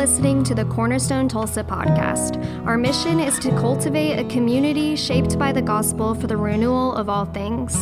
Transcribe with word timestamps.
listening 0.00 0.42
to 0.42 0.54
the 0.54 0.64
Cornerstone 0.64 1.28
Tulsa 1.28 1.62
podcast. 1.62 2.42
Our 2.64 2.78
mission 2.78 3.20
is 3.20 3.38
to 3.40 3.50
cultivate 3.50 4.18
a 4.18 4.24
community 4.30 4.96
shaped 4.96 5.38
by 5.38 5.52
the 5.52 5.60
gospel 5.60 6.14
for 6.14 6.26
the 6.26 6.38
renewal 6.38 6.94
of 6.94 7.10
all 7.10 7.26
things. 7.26 7.76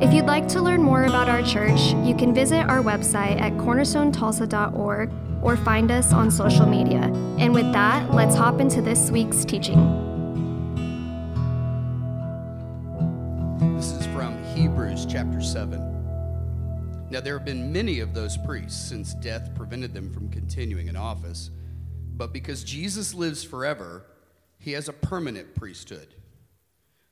If 0.00 0.14
you'd 0.14 0.24
like 0.24 0.48
to 0.48 0.62
learn 0.62 0.82
more 0.82 1.04
about 1.04 1.28
our 1.28 1.42
church, 1.42 1.92
you 2.06 2.16
can 2.16 2.32
visit 2.32 2.62
our 2.62 2.82
website 2.82 3.38
at 3.38 3.52
cornerstonetulsa.org 3.58 5.10
or 5.42 5.58
find 5.58 5.90
us 5.90 6.10
on 6.10 6.30
social 6.30 6.64
media. 6.64 7.02
And 7.38 7.52
with 7.52 7.70
that, 7.74 8.14
let's 8.14 8.34
hop 8.34 8.60
into 8.60 8.80
this 8.80 9.10
week's 9.10 9.44
teaching. 9.44 9.76
This 13.76 13.92
is 13.92 14.06
from 14.06 14.42
Hebrews 14.54 15.04
chapter 15.04 15.42
7. 15.42 15.98
Now, 17.10 17.20
there 17.20 17.36
have 17.36 17.44
been 17.44 17.70
many 17.70 18.00
of 18.00 18.14
those 18.14 18.38
priests 18.38 18.88
since 18.88 19.12
death 19.12 19.54
prevented 19.54 19.92
them 19.92 20.10
from 20.12 20.30
continuing 20.30 20.88
in 20.88 20.96
office, 20.96 21.50
but 22.18 22.32
because 22.32 22.64
Jesus 22.64 23.14
lives 23.14 23.42
forever, 23.42 24.04
he 24.58 24.72
has 24.72 24.88
a 24.88 24.92
permanent 24.92 25.54
priesthood. 25.54 26.08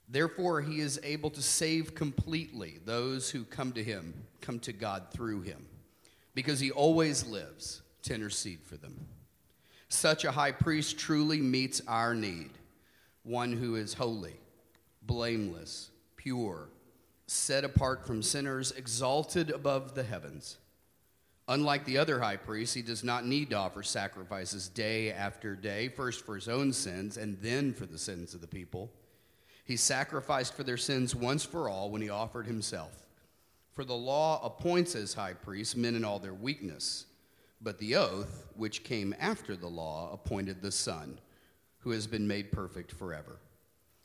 Therefore, 0.09 0.61
he 0.61 0.81
is 0.81 1.01
able 1.03 1.31
to 1.31 1.43
save 1.43 1.95
completely 1.95 2.81
those 2.85 3.31
who 3.31 3.45
come 3.45 3.73
to 3.73 3.83
him, 3.83 4.13
come 4.41 4.59
to 4.61 4.73
God 4.73 5.07
through 5.13 5.43
him, 5.43 5.67
because 6.35 6.61
he 6.61 6.71
always 6.71 7.27
lives 7.27 7.83
to 8.03 8.15
intercede 8.15 8.61
for 8.63 8.77
them. 8.77 9.07
Such 9.89 10.25
a 10.25 10.33
high 10.33 10.53
priest 10.53 10.99
truly 10.99 11.41
meets 11.41 11.81
our 11.89 12.15
need, 12.15 12.51
one 13.23 13.53
who 13.53 13.77
is 13.77 13.95
holy, 13.95 14.37
blameless, 15.03 15.91
pure 16.17 16.69
set 17.27 17.65
apart 17.65 18.07
from 18.07 18.23
sinners, 18.23 18.73
exalted 18.73 19.51
above 19.51 19.95
the 19.95 20.05
heavens. 20.05 20.59
Unlike 21.49 21.85
the 21.85 21.99
other 21.99 22.19
high 22.21 22.37
priests, 22.37 22.75
he 22.75 22.83
does 22.83 23.05
not 23.05 23.25
need 23.25 23.51
to 23.51 23.57
offer 23.57 23.83
sacrifices 23.83 24.69
day 24.69 25.13
after 25.13 25.55
day, 25.55 25.89
first 25.89 26.27
for 26.27 26.35
his 26.35 26.49
own 26.49 26.73
sins 26.73 27.17
and 27.17 27.39
then 27.41 27.73
for 27.73 27.87
the 27.87 27.99
sins 27.99 28.35
of 28.35 28.41
the 28.41 28.49
people. 28.49 28.91
He 29.65 29.77
sacrificed 29.77 30.55
for 30.55 30.65
their 30.65 30.77
sins 30.77 31.15
once 31.15 31.45
for 31.45 31.69
all 31.69 31.91
when 31.91 32.03
he 32.03 32.11
offered 32.11 32.47
himself. 32.47 33.07
For 33.73 33.85
the 33.85 33.95
law 33.95 34.45
appoints 34.45 34.95
as 34.97 35.15
high 35.15 35.35
priests 35.35 35.77
men 35.77 35.95
in 35.95 36.05
all 36.05 36.19
their 36.19 36.35
weakness, 36.35 37.07
but 37.61 37.79
the 37.79 37.97
oath, 37.97 38.47
which 38.57 38.85
came 38.85 39.15
after 39.21 39.55
the 39.55 39.69
law, 39.69 40.13
appointed 40.13 40.63
the 40.63 40.73
Son, 40.73 41.19
who 41.79 41.91
has 41.91 42.07
been 42.07 42.27
made 42.27 42.51
perfect 42.51 42.91
forever. 42.91 43.39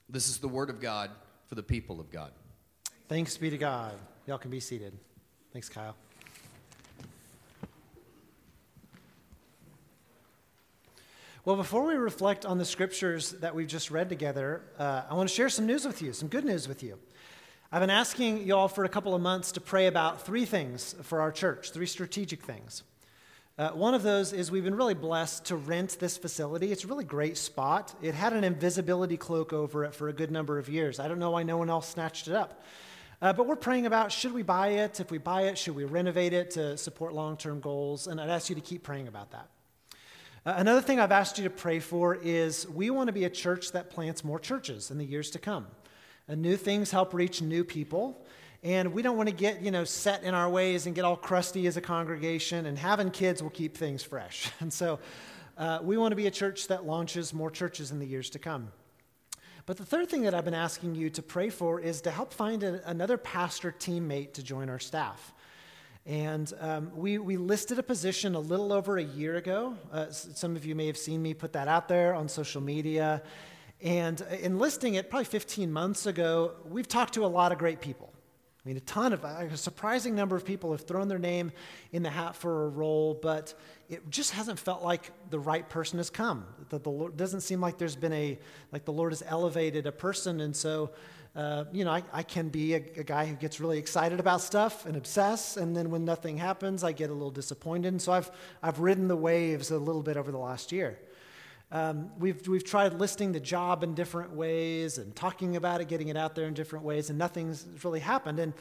This 0.10 0.30
is 0.30 0.38
the 0.38 0.48
word 0.48 0.70
of 0.70 0.80
God 0.80 1.10
for 1.48 1.56
the 1.56 1.64
people 1.64 2.00
of 2.00 2.12
God. 2.12 2.32
Thanks 3.08 3.38
be 3.38 3.50
to 3.50 3.58
God. 3.58 3.94
Y'all 4.28 4.38
can 4.38 4.52
be 4.52 4.60
seated. 4.60 4.94
Thanks, 5.54 5.70
Kyle. 5.70 5.96
Well, 11.44 11.56
before 11.56 11.88
we 11.88 11.96
reflect 11.96 12.46
on 12.46 12.60
the 12.60 12.66
scriptures 12.66 13.32
that 13.32 13.56
we've 13.56 13.68
just 13.68 13.90
read 13.90 14.10
together, 14.10 14.62
uh, 14.78 15.02
I 15.10 15.16
want 15.16 15.28
to 15.28 15.34
share 15.34 15.50
some 15.50 15.66
news 15.66 15.88
with 15.88 16.00
you, 16.00 16.14
some 16.14 16.28
good 16.28 16.46
news 16.46 16.68
with 16.68 16.84
you. 16.84 17.00
I've 17.72 17.82
been 17.82 17.90
asking 17.90 18.46
y'all 18.46 18.68
for 18.68 18.86
a 18.86 18.90
couple 18.90 19.16
of 19.16 19.24
months 19.24 19.52
to 19.54 19.62
pray 19.62 19.88
about 19.88 20.24
three 20.24 20.46
things 20.46 20.94
for 21.02 21.20
our 21.20 21.32
church, 21.32 21.72
three 21.72 21.88
strategic 21.88 22.44
things. 22.44 22.84
Uh, 23.58 23.72
one 23.72 23.96
of 23.96 24.04
those 24.04 24.34
is 24.34 24.52
we've 24.52 24.64
been 24.64 24.76
really 24.76 24.94
blessed 24.94 25.46
to 25.46 25.56
rent 25.56 25.98
this 26.00 26.16
facility. 26.16 26.72
It's 26.72 26.84
a 26.84 26.88
really 26.88 27.06
great 27.06 27.38
spot. 27.38 27.96
It 28.04 28.14
had 28.14 28.34
an 28.34 28.44
invisibility 28.44 29.18
cloak 29.18 29.52
over 29.52 29.84
it 29.84 29.96
for 29.96 30.10
a 30.10 30.14
good 30.14 30.30
number 30.30 30.60
of 30.60 30.70
years. 30.70 31.00
I 31.00 31.08
don't 31.08 31.18
know 31.18 31.32
why 31.32 31.42
no 31.42 31.58
one 31.58 31.72
else 31.72 31.90
snatched 31.90 32.28
it 32.28 32.36
up. 32.36 32.64
Uh, 33.20 33.34
but 33.34 33.48
we're 33.48 33.56
praying 33.56 33.88
about 33.88 34.12
should 34.12 34.34
we 34.34 34.44
buy 34.44 34.68
it? 34.68 35.00
If 35.00 35.10
we 35.10 35.18
buy 35.18 35.46
it, 35.46 35.58
should 35.58 35.76
we 35.76 35.86
renovate 35.86 36.34
it 36.34 36.52
to 36.52 36.78
support 36.78 37.16
long 37.16 37.36
term 37.36 37.62
goals? 37.62 38.06
And 38.06 38.22
I'd 38.22 38.30
ask 38.30 38.48
you 38.48 38.56
to 38.56 38.62
keep 38.62 38.84
praying 38.84 39.08
about 39.08 39.32
that. 39.32 39.48
Uh, 40.44 40.56
another 40.58 40.82
thing 40.82 41.00
I've 41.00 41.12
asked 41.12 41.38
you 41.38 41.44
to 41.44 41.52
pray 41.52 41.80
for 41.80 42.16
is 42.16 42.68
we 42.68 42.90
want 42.90 43.08
to 43.08 43.14
be 43.14 43.26
a 43.26 43.30
church 43.30 43.74
that 43.74 43.92
plants 43.92 44.24
more 44.24 44.40
churches 44.40 44.90
in 44.90 44.98
the 44.98 45.06
years 45.06 45.30
to 45.32 45.40
come. 45.40 45.68
And 46.28 46.42
new 46.42 46.58
things 46.58 46.90
help 46.90 47.14
reach 47.14 47.44
new 47.44 47.64
people. 47.64 48.26
And 48.64 48.92
we 48.92 49.04
don't 49.04 49.18
want 49.18 49.30
to 49.30 49.36
get, 49.36 49.62
you 49.62 49.70
know, 49.70 49.84
set 49.84 50.24
in 50.24 50.34
our 50.34 50.50
ways 50.50 50.88
and 50.88 50.96
get 50.96 51.06
all 51.06 51.16
crusty 51.16 51.68
as 51.68 51.78
a 51.78 51.82
congregation. 51.82 52.66
And 52.66 52.76
having 52.76 53.12
kids 53.12 53.44
will 53.44 53.52
keep 53.52 53.78
things 53.78 54.02
fresh. 54.02 54.50
And 54.62 54.74
so 54.74 55.00
uh, 55.60 55.80
we 55.84 55.96
want 55.96 56.12
to 56.12 56.16
be 56.16 56.26
a 56.26 56.32
church 56.32 56.68
that 56.70 56.86
launches 56.86 57.36
more 57.36 57.52
churches 57.52 57.92
in 57.92 58.00
the 58.00 58.08
years 58.08 58.32
to 58.32 58.40
come. 58.40 58.72
But 59.68 59.78
the 59.78 59.86
third 59.86 60.10
thing 60.10 60.24
that 60.24 60.34
I've 60.34 60.46
been 60.46 60.56
asking 60.56 60.96
you 60.96 61.12
to 61.12 61.22
pray 61.22 61.52
for 61.52 61.80
is 61.80 62.02
to 62.02 62.12
help 62.12 62.34
find 62.34 62.64
a, 62.64 62.82
another 62.90 63.18
pastor 63.18 63.76
teammate 63.78 64.34
to 64.34 64.44
join 64.44 64.72
our 64.72 64.80
staff. 64.80 65.34
And 66.06 66.52
um, 66.60 66.92
we, 66.96 67.20
we 67.20 67.38
listed 67.38 67.78
a 67.78 67.84
position 67.84 68.34
a 68.34 68.40
little 68.40 68.74
over 68.74 68.98
a 68.98 69.04
year 69.04 69.38
ago. 69.38 69.76
Uh, 69.92 70.10
some 70.10 70.56
of 70.56 70.66
you 70.66 70.74
may 70.74 70.88
have 70.88 70.98
seen 70.98 71.22
me 71.22 71.34
put 71.34 71.54
that 71.54 71.68
out 71.68 71.88
there 71.88 72.16
on 72.16 72.28
social 72.28 72.62
media. 72.62 73.22
And 73.82 74.20
in 74.42 74.58
listing 74.58 74.96
it 74.96 75.10
probably 75.10 75.26
15 75.26 75.72
months 75.72 76.08
ago, 76.08 76.54
we've 76.68 76.88
talked 76.88 77.14
to 77.16 77.26
a 77.26 77.28
lot 77.28 77.52
of 77.52 77.60
great 77.60 77.82
people. 77.82 78.12
I 78.64 78.68
mean, 78.68 78.78
a 78.78 78.82
ton 78.82 79.12
of, 79.12 79.24
a 79.24 79.58
surprising 79.58 80.14
number 80.14 80.36
of 80.36 80.46
people 80.46 80.72
have 80.72 80.82
thrown 80.82 81.08
their 81.08 81.18
name 81.18 81.52
in 81.92 82.04
the 82.04 82.12
hat 82.12 82.36
for 82.36 82.66
a 82.66 82.70
role, 82.70 83.16
but 83.20 83.56
it 83.90 84.08
just 84.12 84.32
hasn't 84.34 84.60
felt 84.60 84.84
like 84.84 85.12
the 85.32 85.40
right 85.40 85.68
person 85.68 85.98
has 85.98 86.12
come. 86.12 86.46
That 86.70 86.84
the 86.84 86.92
Lord 86.92 87.18
doesn't 87.18 87.42
seem 87.42 87.60
like 87.60 87.80
there's 87.80 87.96
been 87.96 88.14
a, 88.14 88.38
like 88.72 88.86
the 88.86 88.94
Lord 88.94 89.14
has 89.14 89.24
elevated 89.26 89.88
a 89.88 89.92
person. 89.92 90.42
And 90.42 90.56
so, 90.56 90.92
uh, 91.34 91.64
you 91.72 91.86
know, 91.86 91.92
I, 91.92 92.04
I 92.12 92.24
can 92.24 92.50
be 92.50 92.74
a, 92.74 92.84
a, 92.98 93.04
guy 93.04 93.26
who 93.26 93.36
gets 93.36 93.62
really 93.62 93.78
excited 93.78 94.20
about 94.20 94.42
stuff 94.42 94.86
and 94.86 94.98
obsess, 94.98 95.56
and 95.56 95.74
then 95.76 95.90
when 95.90 96.04
nothing 96.04 96.38
happens, 96.38 96.84
I 96.84 96.92
get 96.92 97.10
a 97.10 97.14
little 97.14 97.32
disappointed. 97.32 97.88
And 97.88 98.02
so 98.02 98.12
I've, 98.12 98.30
I've 98.62 98.80
ridden 98.82 99.08
the 99.08 99.16
waves 99.16 99.72
a 99.72 99.78
little 99.78 100.04
bit 100.04 100.18
over 100.18 100.30
the 100.30 100.38
last 100.38 100.74
year. 100.74 101.00
Um, 101.72 102.12
we've, 102.20 102.46
we've 102.50 102.66
tried 102.66 102.96
listing 102.96 103.32
the 103.32 103.40
job 103.40 103.82
in 103.82 103.94
different 103.94 104.34
ways 104.34 104.98
and 104.98 105.16
talking 105.16 105.56
about 105.56 105.80
it, 105.80 105.88
getting 105.88 106.10
it 106.10 106.18
out 106.18 106.36
there 106.36 106.48
in 106.48 106.54
different 106.54 106.84
ways, 106.84 107.10
and 107.10 107.18
nothing's 107.18 107.66
really 107.82 108.02
happened. 108.02 108.40
And 108.40 108.54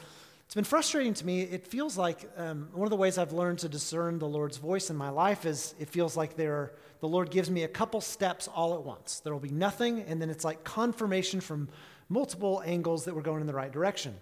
it's 0.45 0.55
been 0.55 0.63
frustrating 0.63 1.13
to 1.15 1.25
me. 1.25 1.41
It 1.41 1.67
feels 1.67 1.97
like 1.97 2.29
um, 2.37 2.69
one 2.71 2.85
of 2.85 2.89
the 2.89 2.95
ways 2.95 3.17
I've 3.17 3.33
learned 3.33 3.59
to 3.59 3.69
discern 3.69 4.17
the 4.17 4.27
Lord's 4.27 4.57
voice 4.57 4.89
in 4.89 4.95
my 4.95 5.09
life 5.09 5.45
is 5.45 5.75
it 5.77 5.89
feels 5.89 6.15
like 6.15 6.37
there 6.37 6.53
are, 6.53 6.73
the 7.01 7.07
Lord 7.07 7.31
gives 7.31 7.49
me 7.49 7.63
a 7.63 7.67
couple 7.67 7.99
steps 7.99 8.47
all 8.47 8.75
at 8.75 8.83
once. 8.83 9.19
There 9.19 9.33
will 9.33 9.41
be 9.41 9.49
nothing, 9.49 10.01
and 10.01 10.21
then 10.21 10.29
it's 10.29 10.45
like 10.45 10.63
confirmation 10.63 11.41
from 11.41 11.67
multiple 12.11 12.61
angles 12.65 13.05
that 13.05 13.15
we're 13.15 13.21
going 13.21 13.39
in 13.41 13.47
the 13.47 13.53
right 13.53 13.71
direction. 13.71 14.13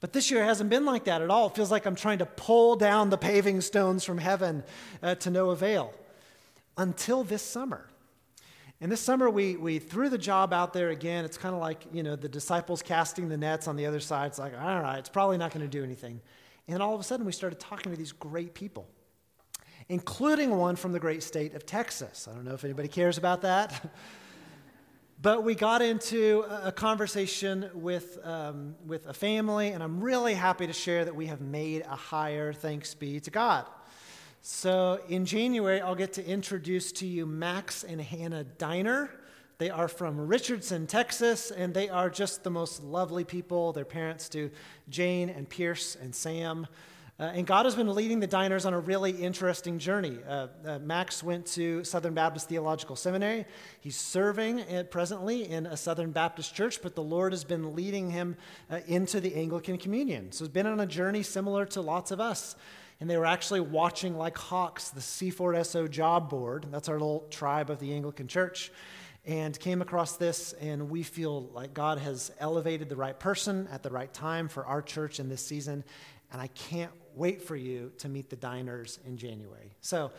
But 0.00 0.12
this 0.12 0.30
year 0.32 0.44
hasn't 0.44 0.68
been 0.68 0.84
like 0.84 1.04
that 1.04 1.22
at 1.22 1.30
all. 1.30 1.46
It 1.46 1.54
feels 1.54 1.70
like 1.70 1.86
I'm 1.86 1.94
trying 1.94 2.18
to 2.18 2.26
pull 2.26 2.74
down 2.74 3.10
the 3.10 3.16
paving 3.16 3.60
stones 3.60 4.02
from 4.02 4.18
heaven 4.18 4.64
uh, 5.02 5.14
to 5.16 5.30
no 5.30 5.50
avail 5.50 5.94
until 6.76 7.22
this 7.22 7.42
summer. 7.42 7.86
And 8.80 8.90
this 8.90 9.00
summer, 9.00 9.30
we, 9.30 9.54
we 9.54 9.78
threw 9.78 10.08
the 10.08 10.18
job 10.18 10.52
out 10.52 10.72
there 10.72 10.90
again. 10.90 11.24
It's 11.24 11.38
kind 11.38 11.54
of 11.54 11.60
like, 11.60 11.84
you 11.92 12.02
know, 12.02 12.16
the 12.16 12.28
disciples 12.28 12.82
casting 12.82 13.28
the 13.28 13.36
nets 13.36 13.68
on 13.68 13.76
the 13.76 13.86
other 13.86 14.00
side. 14.00 14.26
It's 14.26 14.40
like, 14.40 14.54
all 14.60 14.80
right, 14.80 14.98
it's 14.98 15.08
probably 15.08 15.38
not 15.38 15.52
going 15.52 15.64
to 15.64 15.70
do 15.70 15.84
anything. 15.84 16.20
And 16.66 16.82
all 16.82 16.92
of 16.92 17.00
a 17.00 17.04
sudden, 17.04 17.24
we 17.24 17.30
started 17.30 17.60
talking 17.60 17.92
to 17.92 17.98
these 17.98 18.10
great 18.10 18.54
people, 18.54 18.88
including 19.88 20.56
one 20.56 20.74
from 20.74 20.90
the 20.90 20.98
great 20.98 21.22
state 21.22 21.54
of 21.54 21.64
Texas. 21.64 22.26
I 22.28 22.34
don't 22.34 22.44
know 22.44 22.54
if 22.54 22.64
anybody 22.64 22.88
cares 22.88 23.18
about 23.18 23.42
that. 23.42 23.88
but 25.22 25.44
we 25.44 25.54
got 25.54 25.82
into 25.82 26.44
a 26.64 26.72
conversation 26.72 27.70
with, 27.74 28.18
um, 28.24 28.74
with 28.84 29.06
a 29.06 29.14
family, 29.14 29.68
and 29.68 29.80
I'm 29.80 30.00
really 30.00 30.34
happy 30.34 30.66
to 30.66 30.72
share 30.72 31.04
that 31.04 31.14
we 31.14 31.26
have 31.26 31.40
made 31.40 31.82
a 31.82 31.94
hire, 31.94 32.52
thanks 32.52 32.92
be 32.94 33.20
to 33.20 33.30
God. 33.30 33.64
So 34.40 35.00
in 35.08 35.24
January, 35.24 35.80
I'll 35.80 35.94
get 35.94 36.14
to 36.14 36.26
introduce 36.26 36.90
to 36.92 37.06
you 37.06 37.24
Max 37.24 37.84
and 37.84 38.00
Hannah 38.00 38.42
Diner. 38.42 39.10
They 39.58 39.70
are 39.70 39.86
from 39.86 40.26
Richardson, 40.26 40.88
Texas, 40.88 41.52
and 41.52 41.72
they 41.72 41.88
are 41.88 42.10
just 42.10 42.42
the 42.42 42.50
most 42.50 42.82
lovely 42.82 43.22
people. 43.22 43.72
Their 43.72 43.84
parents 43.84 44.28
do 44.28 44.50
Jane 44.88 45.28
and 45.30 45.48
Pierce 45.48 45.96
and 46.02 46.12
Sam. 46.12 46.66
Uh, 47.22 47.26
and 47.36 47.46
God 47.46 47.66
has 47.66 47.76
been 47.76 47.94
leading 47.94 48.18
the 48.18 48.26
diners 48.26 48.66
on 48.66 48.74
a 48.74 48.80
really 48.80 49.12
interesting 49.12 49.78
journey. 49.78 50.18
Uh, 50.28 50.48
uh, 50.66 50.80
Max 50.80 51.22
went 51.22 51.46
to 51.46 51.84
Southern 51.84 52.14
Baptist 52.14 52.48
Theological 52.48 52.96
Seminary. 52.96 53.44
He's 53.78 53.94
serving 53.94 54.62
at, 54.62 54.90
presently 54.90 55.48
in 55.48 55.66
a 55.66 55.76
Southern 55.76 56.10
Baptist 56.10 56.52
church, 56.52 56.82
but 56.82 56.96
the 56.96 57.02
Lord 57.02 57.32
has 57.32 57.44
been 57.44 57.76
leading 57.76 58.10
him 58.10 58.36
uh, 58.68 58.80
into 58.88 59.20
the 59.20 59.36
Anglican 59.36 59.78
Communion. 59.78 60.32
So 60.32 60.42
he's 60.42 60.52
been 60.52 60.66
on 60.66 60.80
a 60.80 60.86
journey 60.86 61.22
similar 61.22 61.64
to 61.66 61.80
lots 61.80 62.10
of 62.10 62.20
us 62.20 62.56
and 62.98 63.08
they 63.08 63.16
were 63.16 63.26
actually 63.26 63.60
watching 63.60 64.16
like 64.16 64.36
hawks 64.36 64.90
the 64.90 65.00
C4SO 65.00 65.88
job 65.88 66.28
board. 66.28 66.66
That's 66.72 66.88
our 66.88 66.96
little 66.96 67.28
tribe 67.30 67.70
of 67.70 67.78
the 67.78 67.94
Anglican 67.94 68.26
Church. 68.26 68.72
And 69.24 69.56
came 69.56 69.82
across 69.82 70.16
this, 70.16 70.52
and 70.54 70.90
we 70.90 71.04
feel 71.04 71.42
like 71.54 71.72
God 71.72 71.98
has 71.98 72.32
elevated 72.40 72.88
the 72.88 72.96
right 72.96 73.16
person 73.16 73.68
at 73.70 73.84
the 73.84 73.90
right 73.90 74.12
time 74.12 74.48
for 74.48 74.66
our 74.66 74.82
church 74.82 75.20
in 75.20 75.28
this 75.28 75.46
season. 75.46 75.84
And 76.32 76.40
I 76.40 76.48
can't 76.48 76.90
wait 77.14 77.42
for 77.42 77.54
you 77.54 77.92
to 77.98 78.08
meet 78.08 78.30
the 78.30 78.36
diners 78.36 78.98
in 79.06 79.16
January. 79.16 79.70
So, 79.80 80.10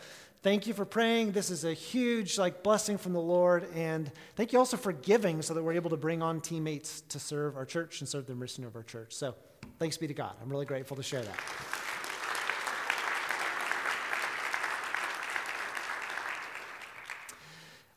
thank 0.42 0.66
you 0.66 0.74
for 0.74 0.84
praying. 0.84 1.32
This 1.32 1.50
is 1.50 1.64
a 1.64 1.72
huge 1.72 2.38
like 2.38 2.62
blessing 2.62 2.98
from 2.98 3.12
the 3.12 3.20
Lord, 3.20 3.66
and 3.74 4.10
thank 4.36 4.52
you 4.52 4.58
also 4.58 4.76
for 4.76 4.92
giving, 4.92 5.42
so 5.42 5.54
that 5.54 5.62
we're 5.62 5.72
able 5.72 5.90
to 5.90 5.96
bring 5.96 6.22
on 6.22 6.40
teammates 6.40 7.00
to 7.08 7.18
serve 7.18 7.56
our 7.56 7.64
church 7.64 8.00
and 8.00 8.08
serve 8.08 8.26
the 8.26 8.34
mission 8.34 8.64
of 8.64 8.76
our 8.76 8.84
church. 8.84 9.14
So, 9.14 9.34
thanks 9.78 9.96
be 9.96 10.06
to 10.06 10.14
God. 10.14 10.36
I'm 10.40 10.48
really 10.48 10.66
grateful 10.66 10.96
to 10.96 11.02
share 11.02 11.22
that. 11.22 11.83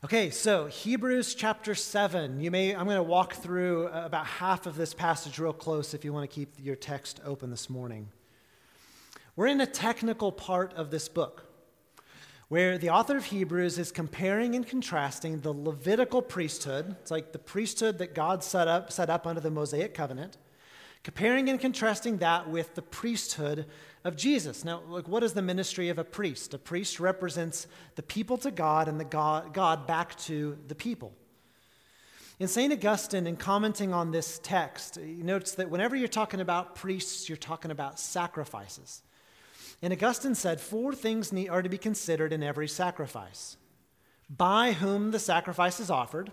Okay, 0.04 0.30
so 0.30 0.66
Hebrews 0.66 1.34
chapter 1.34 1.74
7. 1.74 2.38
You 2.38 2.52
may 2.52 2.72
I'm 2.72 2.84
going 2.84 2.98
to 2.98 3.02
walk 3.02 3.34
through 3.34 3.88
uh, 3.88 4.02
about 4.04 4.26
half 4.26 4.66
of 4.66 4.76
this 4.76 4.94
passage 4.94 5.40
real 5.40 5.52
close 5.52 5.92
if 5.92 6.04
you 6.04 6.12
want 6.12 6.30
to 6.30 6.32
keep 6.32 6.54
your 6.56 6.76
text 6.76 7.20
open 7.24 7.50
this 7.50 7.68
morning. 7.68 8.06
We're 9.34 9.48
in 9.48 9.60
a 9.60 9.66
technical 9.66 10.30
part 10.30 10.72
of 10.74 10.92
this 10.92 11.08
book 11.08 11.46
where 12.46 12.78
the 12.78 12.90
author 12.90 13.16
of 13.16 13.24
Hebrews 13.24 13.76
is 13.76 13.90
comparing 13.90 14.54
and 14.54 14.64
contrasting 14.64 15.40
the 15.40 15.52
Levitical 15.52 16.22
priesthood, 16.22 16.94
it's 17.00 17.10
like 17.10 17.32
the 17.32 17.40
priesthood 17.40 17.98
that 17.98 18.14
God 18.14 18.44
set 18.44 18.68
up 18.68 18.92
set 18.92 19.10
up 19.10 19.26
under 19.26 19.40
the 19.40 19.50
Mosaic 19.50 19.94
covenant, 19.94 20.36
comparing 21.02 21.48
and 21.48 21.58
contrasting 21.58 22.18
that 22.18 22.48
with 22.48 22.76
the 22.76 22.82
priesthood 22.82 23.66
of 24.04 24.16
Jesus. 24.16 24.64
Now, 24.64 24.82
like, 24.88 25.08
what 25.08 25.22
is 25.22 25.32
the 25.32 25.42
ministry 25.42 25.88
of 25.88 25.98
a 25.98 26.04
priest? 26.04 26.54
A 26.54 26.58
priest 26.58 27.00
represents 27.00 27.66
the 27.96 28.02
people 28.02 28.38
to 28.38 28.50
God 28.50 28.88
and 28.88 28.98
the 28.98 29.04
God, 29.04 29.52
God 29.52 29.86
back 29.86 30.16
to 30.20 30.58
the 30.68 30.74
people. 30.74 31.12
In 32.38 32.46
St. 32.46 32.72
Augustine, 32.72 33.26
in 33.26 33.36
commenting 33.36 33.92
on 33.92 34.12
this 34.12 34.38
text, 34.42 34.96
he 34.96 35.22
notes 35.22 35.52
that 35.56 35.70
whenever 35.70 35.96
you're 35.96 36.06
talking 36.06 36.40
about 36.40 36.76
priests, 36.76 37.28
you're 37.28 37.36
talking 37.36 37.72
about 37.72 37.98
sacrifices. 37.98 39.02
And 39.82 39.92
Augustine 39.92 40.36
said 40.36 40.60
four 40.60 40.94
things 40.94 41.32
need, 41.32 41.48
are 41.48 41.62
to 41.62 41.68
be 41.68 41.78
considered 41.78 42.32
in 42.32 42.42
every 42.42 42.68
sacrifice 42.68 43.56
by 44.30 44.72
whom 44.72 45.10
the 45.10 45.18
sacrifice 45.18 45.80
is 45.80 45.90
offered, 45.90 46.30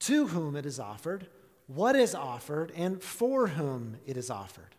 to 0.00 0.28
whom 0.28 0.56
it 0.56 0.66
is 0.66 0.78
offered, 0.78 1.26
what 1.66 1.96
is 1.96 2.14
offered, 2.14 2.70
and 2.76 3.02
for 3.02 3.48
whom 3.48 3.96
it 4.06 4.16
is 4.16 4.30
offered. 4.30 4.74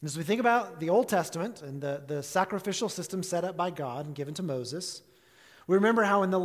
And 0.00 0.08
as 0.08 0.16
we 0.16 0.24
think 0.24 0.40
about 0.40 0.78
the 0.80 0.90
Old 0.90 1.08
Testament 1.08 1.62
and 1.62 1.80
the, 1.80 2.02
the 2.06 2.22
sacrificial 2.22 2.88
system 2.88 3.22
set 3.22 3.44
up 3.44 3.56
by 3.56 3.70
God 3.70 4.06
and 4.06 4.14
given 4.14 4.34
to 4.34 4.42
Moses, 4.42 5.02
we 5.66 5.74
remember 5.74 6.02
how 6.04 6.22
in 6.22 6.30
the, 6.30 6.38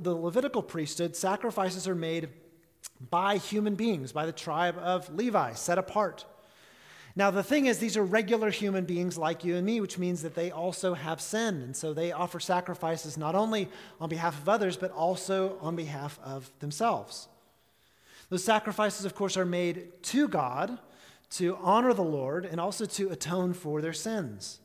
the 0.00 0.14
Levitical 0.14 0.62
priesthood, 0.62 1.16
sacrifices 1.16 1.86
are 1.88 1.94
made 1.94 2.28
by 3.10 3.36
human 3.36 3.74
beings, 3.74 4.12
by 4.12 4.26
the 4.26 4.32
tribe 4.32 4.76
of 4.78 5.14
Levi, 5.14 5.52
set 5.54 5.78
apart. 5.78 6.24
Now, 7.14 7.30
the 7.30 7.42
thing 7.42 7.64
is, 7.64 7.78
these 7.78 7.96
are 7.96 8.04
regular 8.04 8.50
human 8.50 8.84
beings 8.84 9.16
like 9.16 9.42
you 9.42 9.56
and 9.56 9.64
me, 9.64 9.80
which 9.80 9.96
means 9.96 10.20
that 10.20 10.34
they 10.34 10.50
also 10.50 10.92
have 10.92 11.18
sin. 11.18 11.62
And 11.62 11.74
so 11.74 11.94
they 11.94 12.12
offer 12.12 12.38
sacrifices 12.38 13.16
not 13.16 13.34
only 13.34 13.70
on 13.98 14.10
behalf 14.10 14.38
of 14.38 14.48
others, 14.50 14.76
but 14.76 14.90
also 14.90 15.56
on 15.62 15.76
behalf 15.76 16.18
of 16.22 16.50
themselves. 16.58 17.28
Those 18.28 18.44
sacrifices, 18.44 19.06
of 19.06 19.14
course, 19.14 19.38
are 19.38 19.46
made 19.46 20.02
to 20.04 20.28
God 20.28 20.78
to 21.30 21.56
honor 21.56 21.92
the 21.92 22.02
Lord 22.02 22.44
and 22.44 22.60
also 22.60 22.84
to 22.84 23.10
atone 23.10 23.52
for 23.52 23.80
their 23.80 23.92
sins. 23.92 24.60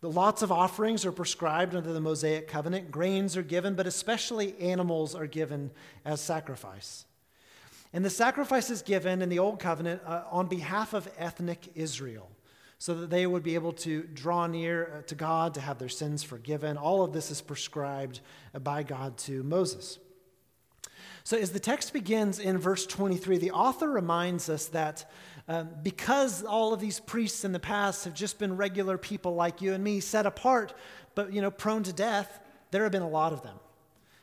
The 0.00 0.10
lots 0.10 0.42
of 0.42 0.50
offerings 0.50 1.06
are 1.06 1.12
prescribed 1.12 1.76
under 1.76 1.92
the 1.92 2.00
Mosaic 2.00 2.48
covenant. 2.48 2.90
Grains 2.90 3.36
are 3.36 3.42
given, 3.42 3.74
but 3.74 3.86
especially 3.86 4.58
animals 4.58 5.14
are 5.14 5.28
given 5.28 5.70
as 6.04 6.20
sacrifice. 6.20 7.04
And 7.92 8.04
the 8.04 8.10
sacrifice 8.10 8.68
is 8.70 8.82
given 8.82 9.22
in 9.22 9.28
the 9.28 9.38
Old 9.38 9.60
Covenant 9.60 10.02
uh, 10.04 10.24
on 10.30 10.46
behalf 10.48 10.94
of 10.94 11.08
ethnic 11.18 11.68
Israel 11.74 12.28
so 12.78 12.94
that 12.94 13.10
they 13.10 13.28
would 13.28 13.44
be 13.44 13.54
able 13.54 13.72
to 13.72 14.02
draw 14.02 14.48
near 14.48 14.92
uh, 14.92 15.02
to 15.02 15.14
God, 15.14 15.54
to 15.54 15.60
have 15.60 15.78
their 15.78 15.88
sins 15.88 16.24
forgiven. 16.24 16.76
All 16.76 17.04
of 17.04 17.12
this 17.12 17.30
is 17.30 17.40
prescribed 17.40 18.18
by 18.60 18.82
God 18.82 19.16
to 19.18 19.44
Moses. 19.44 20.00
So, 21.32 21.38
as 21.38 21.50
the 21.50 21.60
text 21.60 21.94
begins 21.94 22.38
in 22.38 22.58
verse 22.58 22.84
23, 22.84 23.38
the 23.38 23.52
author 23.52 23.88
reminds 23.88 24.50
us 24.50 24.66
that 24.66 25.10
um, 25.48 25.70
because 25.82 26.44
all 26.44 26.74
of 26.74 26.80
these 26.80 27.00
priests 27.00 27.42
in 27.42 27.52
the 27.52 27.58
past 27.58 28.04
have 28.04 28.12
just 28.12 28.38
been 28.38 28.58
regular 28.58 28.98
people 28.98 29.34
like 29.34 29.62
you 29.62 29.72
and 29.72 29.82
me, 29.82 30.00
set 30.00 30.26
apart, 30.26 30.74
but 31.14 31.32
you 31.32 31.40
know, 31.40 31.50
prone 31.50 31.84
to 31.84 31.92
death, 31.94 32.38
there 32.70 32.82
have 32.82 32.92
been 32.92 33.00
a 33.00 33.08
lot 33.08 33.32
of 33.32 33.42
them. 33.42 33.56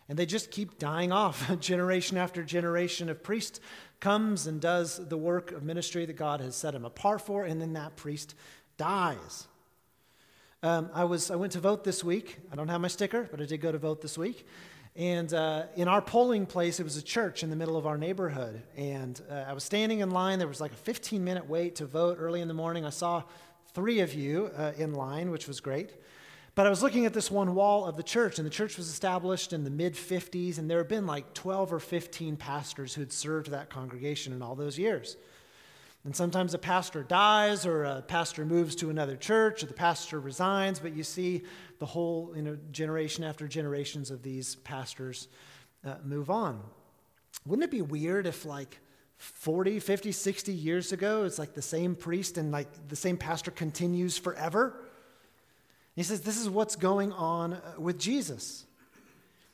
And 0.07 0.19
they 0.19 0.27
just 0.27 0.51
keep 0.51 0.77
dying 0.77 1.11
off. 1.11 1.49
generation 1.59 2.15
after 2.15 2.43
generation 2.43 3.09
of 3.09 3.23
priest 3.23 3.59
comes 3.99 4.45
and 4.45 4.61
does 4.61 5.03
the 5.09 5.17
work 5.17 5.51
of 5.51 5.63
ministry 5.63 6.05
that 6.05 6.15
God 6.15 6.41
has 6.41 6.55
set 6.55 6.75
him 6.75 6.85
apart 6.85 7.21
for, 7.21 7.43
and 7.43 7.59
then 7.59 7.73
that 7.73 7.95
priest 7.95 8.35
dies. 8.77 9.47
Um, 10.61 10.91
I, 10.93 11.05
was, 11.05 11.31
I 11.31 11.37
went 11.37 11.53
to 11.53 11.59
vote 11.59 11.83
this 11.83 12.03
week. 12.03 12.37
I 12.51 12.55
don't 12.55 12.67
have 12.67 12.81
my 12.81 12.87
sticker, 12.87 13.27
but 13.31 13.41
I 13.41 13.45
did 13.45 13.61
go 13.61 13.71
to 13.71 13.79
vote 13.79 14.03
this 14.03 14.15
week. 14.15 14.45
And 14.99 15.33
uh, 15.33 15.63
in 15.77 15.87
our 15.87 16.01
polling 16.01 16.45
place, 16.45 16.81
it 16.81 16.83
was 16.83 16.97
a 16.97 17.01
church 17.01 17.41
in 17.41 17.49
the 17.49 17.55
middle 17.55 17.77
of 17.77 17.87
our 17.87 17.97
neighborhood. 17.97 18.61
And 18.75 19.19
uh, 19.31 19.45
I 19.47 19.53
was 19.53 19.63
standing 19.63 20.01
in 20.01 20.11
line. 20.11 20.39
There 20.39 20.47
was 20.47 20.59
like 20.59 20.73
a 20.73 20.75
15 20.75 21.23
minute 21.23 21.47
wait 21.47 21.75
to 21.75 21.85
vote 21.85 22.17
early 22.19 22.41
in 22.41 22.49
the 22.49 22.53
morning. 22.53 22.85
I 22.85 22.89
saw 22.89 23.23
three 23.73 24.01
of 24.01 24.13
you 24.13 24.51
uh, 24.57 24.73
in 24.77 24.93
line, 24.93 25.31
which 25.31 25.47
was 25.47 25.61
great. 25.61 25.91
But 26.53 26.67
I 26.67 26.69
was 26.69 26.83
looking 26.83 27.05
at 27.05 27.13
this 27.13 27.31
one 27.31 27.55
wall 27.55 27.85
of 27.85 27.95
the 27.95 28.03
church, 28.03 28.39
and 28.39 28.45
the 28.45 28.51
church 28.51 28.75
was 28.75 28.89
established 28.89 29.53
in 29.53 29.63
the 29.63 29.69
mid 29.69 29.93
50s, 29.93 30.57
and 30.57 30.69
there 30.69 30.79
had 30.79 30.89
been 30.89 31.07
like 31.07 31.33
12 31.33 31.71
or 31.71 31.79
15 31.79 32.35
pastors 32.35 32.93
who 32.93 32.99
had 32.99 33.13
served 33.13 33.51
that 33.51 33.69
congregation 33.69 34.33
in 34.33 34.41
all 34.41 34.55
those 34.55 34.77
years. 34.77 35.15
And 36.03 36.13
sometimes 36.13 36.53
a 36.53 36.57
pastor 36.57 37.03
dies, 37.03 37.65
or 37.65 37.85
a 37.85 38.01
pastor 38.01 38.43
moves 38.43 38.75
to 38.77 38.89
another 38.89 39.15
church, 39.15 39.63
or 39.63 39.67
the 39.67 39.73
pastor 39.73 40.19
resigns, 40.19 40.79
but 40.79 40.93
you 40.93 41.03
see 41.03 41.43
the 41.79 41.85
whole 41.85 42.33
you 42.35 42.41
know, 42.41 42.57
generation 42.71 43.23
after 43.23 43.47
generations 43.47 44.11
of 44.11 44.21
these 44.21 44.55
pastors 44.55 45.27
uh, 45.85 45.95
move 46.03 46.29
on. 46.29 46.61
Wouldn't 47.45 47.63
it 47.63 47.71
be 47.71 47.81
weird 47.81 48.27
if, 48.27 48.45
like, 48.45 48.79
40, 49.19 49.79
50, 49.79 50.11
60 50.11 50.53
years 50.53 50.91
ago, 50.93 51.23
it's 51.23 51.37
like 51.37 51.53
the 51.53 51.61
same 51.61 51.95
priest 51.95 52.37
and 52.37 52.51
like 52.51 52.87
the 52.87 52.95
same 52.95 53.17
pastor 53.17 53.51
continues 53.51 54.17
forever? 54.17 54.81
He 55.95 56.03
says 56.03 56.21
this 56.21 56.39
is 56.39 56.49
what's 56.49 56.77
going 56.77 57.11
on 57.11 57.53
uh, 57.53 57.73
with 57.77 57.99
Jesus. 57.99 58.65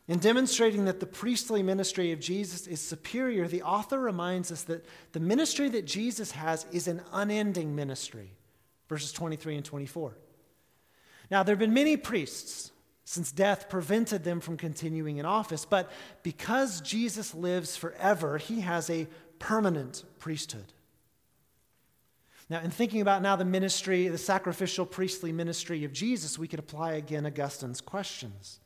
In 0.08 0.20
demonstrating 0.20 0.86
that 0.86 1.00
the 1.00 1.08
priestly 1.08 1.64
ministry 1.64 2.12
of 2.12 2.20
Jesus 2.20 2.68
is 2.68 2.80
superior, 2.80 3.48
the 3.48 3.64
author 3.64 4.00
reminds 4.00 4.52
us 4.52 4.62
that 4.64 4.86
the 5.14 5.20
ministry 5.20 5.68
that 5.70 5.88
Jesus 5.88 6.30
has 6.32 6.68
is 6.72 6.88
an 6.88 7.02
unending 7.12 7.76
ministry. 7.76 8.34
Verses 8.88 9.12
23 9.12 9.56
and 9.56 9.66
24. 9.66 10.16
Now, 11.30 11.44
there 11.44 11.54
have 11.54 11.60
been 11.60 11.74
many 11.74 11.98
priests 11.98 12.72
since 13.04 13.32
death 13.32 13.70
prevented 13.70 14.24
them 14.24 14.40
from 14.40 14.58
continuing 14.58 15.18
in 15.18 15.26
office, 15.26 15.64
but 15.64 15.92
because 16.24 16.82
Jesus 16.82 17.36
lives 17.36 17.78
forever, 17.78 18.40
he 18.40 18.62
has 18.62 18.90
a 18.90 19.08
permanent 19.38 20.04
priesthood. 20.20 20.74
Now, 22.50 22.62
in 22.62 22.72
thinking 22.72 23.02
about 23.02 23.22
now 23.22 23.36
the 23.36 23.46
ministry, 23.46 24.08
the 24.08 24.18
sacrificial 24.18 24.86
priestly 24.86 25.32
ministry 25.32 25.84
of 25.84 25.94
Jesus, 25.94 26.38
we 26.38 26.48
could 26.48 26.60
apply 26.60 26.94
again 26.94 27.26
Augustine's 27.26 27.82
questions. 27.82 28.60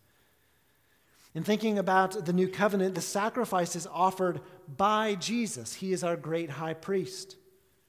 In 1.33 1.43
thinking 1.43 1.77
about 1.77 2.25
the 2.25 2.33
new 2.33 2.47
covenant, 2.47 2.95
the 2.95 3.01
sacrifice 3.01 3.75
is 3.75 3.87
offered 3.87 4.41
by 4.75 5.15
Jesus. 5.15 5.75
He 5.75 5.93
is 5.93 6.03
our 6.03 6.17
great 6.17 6.49
high 6.49 6.73
priest. 6.73 7.35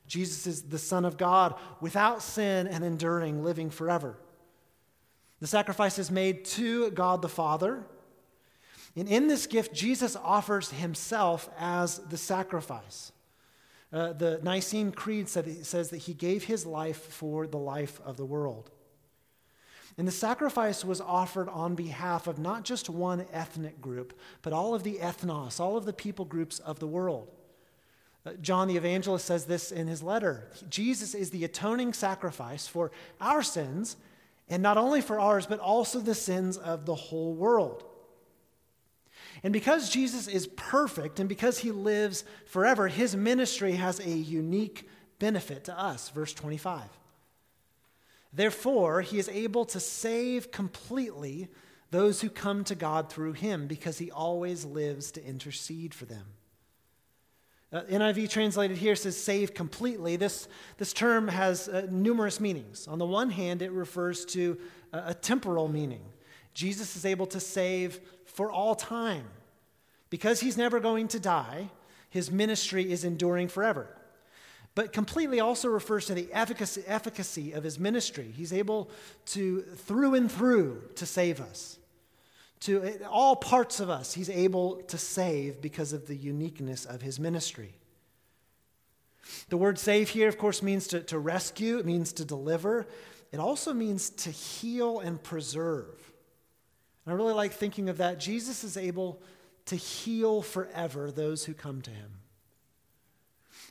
Jesus 0.06 0.46
is 0.46 0.62
the 0.62 0.78
Son 0.78 1.04
of 1.04 1.16
God, 1.16 1.54
without 1.80 2.22
sin 2.22 2.66
and 2.66 2.84
enduring, 2.84 3.42
living 3.42 3.70
forever. 3.70 4.16
The 5.40 5.46
sacrifice 5.46 5.98
is 5.98 6.10
made 6.10 6.44
to 6.46 6.90
God 6.90 7.22
the 7.22 7.28
Father. 7.28 7.84
And 8.96 9.08
in 9.08 9.28
this 9.28 9.46
gift, 9.46 9.74
Jesus 9.74 10.16
offers 10.16 10.70
himself 10.70 11.48
as 11.58 11.98
the 11.98 12.18
sacrifice. 12.18 13.12
Uh, 13.92 14.12
the 14.12 14.40
Nicene 14.42 14.92
Creed 14.92 15.28
said, 15.28 15.66
says 15.66 15.90
that 15.90 15.98
he 15.98 16.14
gave 16.14 16.44
his 16.44 16.64
life 16.64 17.00
for 17.00 17.46
the 17.46 17.58
life 17.58 18.00
of 18.04 18.16
the 18.16 18.24
world. 18.24 18.70
And 19.98 20.06
the 20.06 20.12
sacrifice 20.12 20.84
was 20.84 21.00
offered 21.00 21.48
on 21.48 21.74
behalf 21.74 22.26
of 22.26 22.38
not 22.38 22.64
just 22.64 22.88
one 22.88 23.26
ethnic 23.32 23.80
group, 23.80 24.18
but 24.42 24.52
all 24.52 24.74
of 24.74 24.82
the 24.82 24.96
ethnos, 24.96 25.58
all 25.58 25.76
of 25.76 25.84
the 25.84 25.92
people 25.92 26.24
groups 26.24 26.58
of 26.60 26.78
the 26.78 26.86
world. 26.86 27.28
Uh, 28.24 28.32
John 28.40 28.68
the 28.68 28.76
Evangelist 28.76 29.24
says 29.24 29.46
this 29.46 29.72
in 29.72 29.88
his 29.88 30.02
letter 30.02 30.48
Jesus 30.68 31.14
is 31.14 31.30
the 31.30 31.44
atoning 31.44 31.92
sacrifice 31.92 32.66
for 32.66 32.92
our 33.20 33.42
sins, 33.42 33.96
and 34.50 34.62
not 34.62 34.76
only 34.76 35.00
for 35.00 35.18
ours, 35.20 35.46
but 35.46 35.60
also 35.60 36.00
the 36.00 36.14
sins 36.14 36.58
of 36.58 36.84
the 36.84 36.94
whole 36.94 37.32
world. 37.32 37.84
And 39.42 39.52
because 39.52 39.88
Jesus 39.88 40.26
is 40.26 40.48
perfect 40.48 41.20
and 41.20 41.28
because 41.28 41.58
he 41.58 41.70
lives 41.70 42.24
forever, 42.46 42.88
his 42.88 43.16
ministry 43.16 43.72
has 43.72 44.00
a 44.00 44.10
unique 44.10 44.88
benefit 45.18 45.64
to 45.64 45.78
us. 45.78 46.10
Verse 46.10 46.34
25. 46.34 46.82
Therefore, 48.32 49.00
he 49.00 49.18
is 49.18 49.28
able 49.28 49.64
to 49.66 49.80
save 49.80 50.50
completely 50.50 51.48
those 51.90 52.20
who 52.20 52.28
come 52.28 52.64
to 52.64 52.74
God 52.74 53.10
through 53.10 53.32
him 53.32 53.66
because 53.66 53.98
he 53.98 54.10
always 54.10 54.64
lives 54.64 55.10
to 55.12 55.24
intercede 55.24 55.94
for 55.94 56.04
them. 56.04 56.26
Uh, 57.72 57.82
NIV 57.82 58.28
translated 58.28 58.76
here 58.76 58.96
says 58.96 59.16
save 59.16 59.54
completely. 59.54 60.16
This, 60.16 60.48
this 60.78 60.92
term 60.92 61.28
has 61.28 61.68
uh, 61.68 61.86
numerous 61.90 62.40
meanings. 62.40 62.88
On 62.88 62.98
the 62.98 63.06
one 63.06 63.30
hand, 63.30 63.62
it 63.62 63.70
refers 63.70 64.24
to 64.26 64.58
a, 64.92 65.02
a 65.08 65.14
temporal 65.14 65.68
meaning. 65.68 66.02
Jesus 66.52 66.96
is 66.96 67.04
able 67.04 67.26
to 67.26 67.38
save 67.38 68.00
for 68.24 68.50
all 68.50 68.74
time. 68.74 69.24
Because 70.08 70.40
he's 70.40 70.56
never 70.56 70.80
going 70.80 71.06
to 71.08 71.20
die, 71.20 71.70
his 72.10 72.30
ministry 72.30 72.90
is 72.90 73.04
enduring 73.04 73.46
forever. 73.48 73.96
But 74.74 74.92
completely 74.92 75.40
also 75.40 75.68
refers 75.68 76.06
to 76.06 76.14
the 76.14 76.28
efficacy, 76.32 76.82
efficacy 76.86 77.52
of 77.52 77.64
his 77.64 77.78
ministry. 77.78 78.32
He's 78.36 78.52
able 78.52 78.90
to, 79.26 79.62
through 79.62 80.14
and 80.14 80.30
through, 80.30 80.82
to 80.96 81.06
save 81.06 81.40
us, 81.40 81.78
To 82.60 83.02
all 83.06 83.36
parts 83.36 83.80
of 83.80 83.88
us, 83.88 84.12
he's 84.12 84.28
able 84.28 84.76
to 84.82 84.98
save 84.98 85.62
because 85.62 85.92
of 85.92 86.06
the 86.06 86.16
uniqueness 86.16 86.84
of 86.84 87.00
his 87.00 87.18
ministry. 87.18 87.74
The 89.48 89.56
word 89.56 89.78
save 89.78 90.10
here, 90.10 90.28
of 90.28 90.38
course, 90.38 90.62
means 90.62 90.86
to, 90.88 91.00
to 91.04 91.18
rescue, 91.18 91.78
it 91.78 91.86
means 91.86 92.12
to 92.14 92.24
deliver. 92.24 92.86
It 93.32 93.38
also 93.38 93.72
means 93.72 94.10
to 94.10 94.30
heal 94.30 94.98
and 94.98 95.22
preserve. 95.22 95.98
And 97.04 97.12
I 97.12 97.16
really 97.16 97.34
like 97.34 97.52
thinking 97.52 97.88
of 97.88 97.98
that. 97.98 98.18
Jesus 98.18 98.64
is 98.64 98.76
able 98.76 99.22
to 99.66 99.76
heal 99.76 100.42
forever 100.42 101.10
those 101.10 101.44
who 101.44 101.54
come 101.54 101.80
to 101.82 101.90
him. 101.90 102.10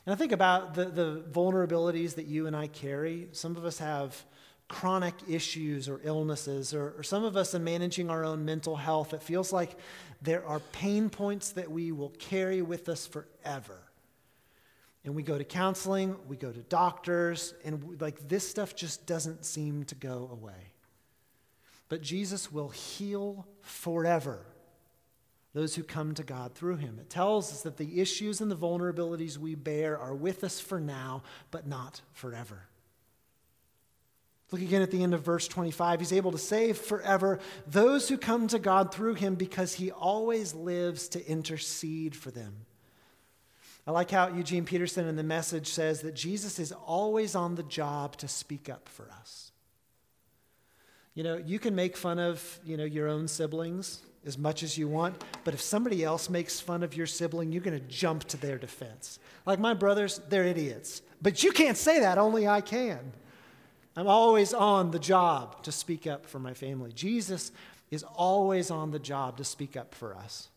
And 0.06 0.14
I 0.14 0.16
think 0.16 0.32
about 0.32 0.74
the, 0.74 0.86
the 0.86 1.22
vulnerabilities 1.30 2.14
that 2.14 2.26
you 2.26 2.46
and 2.46 2.56
I 2.56 2.68
carry. 2.68 3.28
Some 3.32 3.56
of 3.56 3.64
us 3.64 3.78
have 3.78 4.24
chronic 4.70 5.14
issues 5.28 5.88
or 5.88 6.00
illnesses, 6.04 6.72
or, 6.72 6.94
or, 6.96 7.02
some 7.02 7.24
of 7.24 7.36
us 7.36 7.54
in 7.54 7.64
managing 7.64 8.08
our 8.08 8.24
own 8.24 8.44
mental 8.44 8.76
health, 8.76 9.12
it 9.12 9.20
feels 9.20 9.52
like 9.52 9.76
there 10.22 10.46
are 10.46 10.60
pain 10.70 11.10
points 11.10 11.50
that 11.50 11.68
we 11.68 11.90
will 11.90 12.10
carry 12.20 12.62
with 12.62 12.88
us 12.88 13.04
forever. 13.04 13.78
And 15.04 15.16
we 15.16 15.24
go 15.24 15.36
to 15.36 15.44
counseling, 15.44 16.16
we 16.28 16.36
go 16.36 16.52
to 16.52 16.60
doctors, 16.60 17.52
and 17.64 17.82
we, 17.82 17.96
like 17.96 18.28
this 18.28 18.48
stuff 18.48 18.76
just 18.76 19.06
doesn't 19.06 19.44
seem 19.44 19.84
to 19.86 19.96
go 19.96 20.30
away. 20.30 20.72
But 21.88 22.00
Jesus 22.00 22.52
will 22.52 22.68
heal 22.68 23.48
forever 23.62 24.46
those 25.52 25.74
who 25.74 25.82
come 25.82 26.14
to 26.14 26.22
God 26.22 26.54
through 26.54 26.76
him. 26.76 26.98
It 27.00 27.10
tells 27.10 27.52
us 27.52 27.62
that 27.62 27.76
the 27.76 28.00
issues 28.00 28.40
and 28.40 28.48
the 28.48 28.56
vulnerabilities 28.56 29.36
we 29.36 29.56
bear 29.56 29.98
are 29.98 30.14
with 30.14 30.44
us 30.44 30.60
for 30.60 30.78
now, 30.78 31.24
but 31.50 31.66
not 31.66 32.02
forever. 32.12 32.69
Look 34.50 34.62
again 34.62 34.82
at 34.82 34.90
the 34.90 35.02
end 35.02 35.14
of 35.14 35.22
verse 35.22 35.46
25. 35.46 36.00
He's 36.00 36.12
able 36.12 36.32
to 36.32 36.38
save 36.38 36.76
forever 36.76 37.38
those 37.66 38.08
who 38.08 38.18
come 38.18 38.48
to 38.48 38.58
God 38.58 38.92
through 38.92 39.14
him 39.14 39.36
because 39.36 39.74
he 39.74 39.90
always 39.90 40.54
lives 40.54 41.08
to 41.10 41.24
intercede 41.26 42.16
for 42.16 42.30
them. 42.30 42.66
I 43.86 43.92
like 43.92 44.10
how 44.10 44.28
Eugene 44.28 44.64
Peterson 44.64 45.06
in 45.08 45.16
the 45.16 45.22
message 45.22 45.68
says 45.68 46.02
that 46.02 46.14
Jesus 46.14 46.58
is 46.58 46.72
always 46.72 47.34
on 47.34 47.54
the 47.54 47.62
job 47.62 48.16
to 48.18 48.28
speak 48.28 48.68
up 48.68 48.88
for 48.88 49.08
us. 49.20 49.52
You 51.14 51.24
know, 51.24 51.36
you 51.36 51.58
can 51.58 51.74
make 51.74 51.96
fun 51.96 52.18
of, 52.18 52.60
you 52.64 52.76
know, 52.76 52.84
your 52.84 53.08
own 53.08 53.26
siblings 53.26 54.02
as 54.26 54.36
much 54.36 54.62
as 54.62 54.76
you 54.76 54.86
want, 54.86 55.22
but 55.44 55.54
if 55.54 55.60
somebody 55.60 56.04
else 56.04 56.28
makes 56.28 56.60
fun 56.60 56.82
of 56.82 56.94
your 56.94 57.06
sibling, 57.06 57.52
you're 57.52 57.62
going 57.62 57.78
to 57.78 57.86
jump 57.86 58.24
to 58.24 58.36
their 58.36 58.58
defense. 58.58 59.18
Like 59.46 59.58
my 59.58 59.74
brothers, 59.74 60.20
they're 60.28 60.44
idiots. 60.44 61.02
But 61.22 61.42
you 61.42 61.52
can't 61.52 61.76
say 61.76 62.00
that, 62.00 62.18
only 62.18 62.46
I 62.46 62.60
can. 62.60 63.12
I'm 64.00 64.08
always 64.08 64.54
on 64.54 64.92
the 64.92 64.98
job 64.98 65.62
to 65.64 65.70
speak 65.70 66.06
up 66.06 66.24
for 66.24 66.38
my 66.38 66.54
family. 66.54 66.90
Jesus 66.90 67.52
is 67.90 68.02
always 68.02 68.70
on 68.70 68.92
the 68.92 68.98
job 68.98 69.36
to 69.36 69.44
speak 69.44 69.76
up 69.76 69.94
for 69.94 70.16
us. 70.16 70.48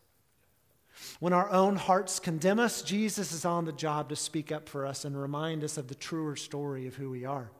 When 1.20 1.34
our 1.34 1.50
own 1.50 1.76
hearts 1.76 2.18
condemn 2.18 2.58
us, 2.58 2.80
Jesus 2.80 3.32
is 3.32 3.44
on 3.44 3.66
the 3.66 3.72
job 3.72 4.08
to 4.08 4.16
speak 4.16 4.50
up 4.50 4.66
for 4.66 4.86
us 4.86 5.04
and 5.04 5.20
remind 5.20 5.62
us 5.62 5.76
of 5.76 5.88
the 5.88 5.94
truer 5.94 6.36
story 6.36 6.86
of 6.86 6.94
who 6.94 7.10
we 7.10 7.26
are. 7.26 7.50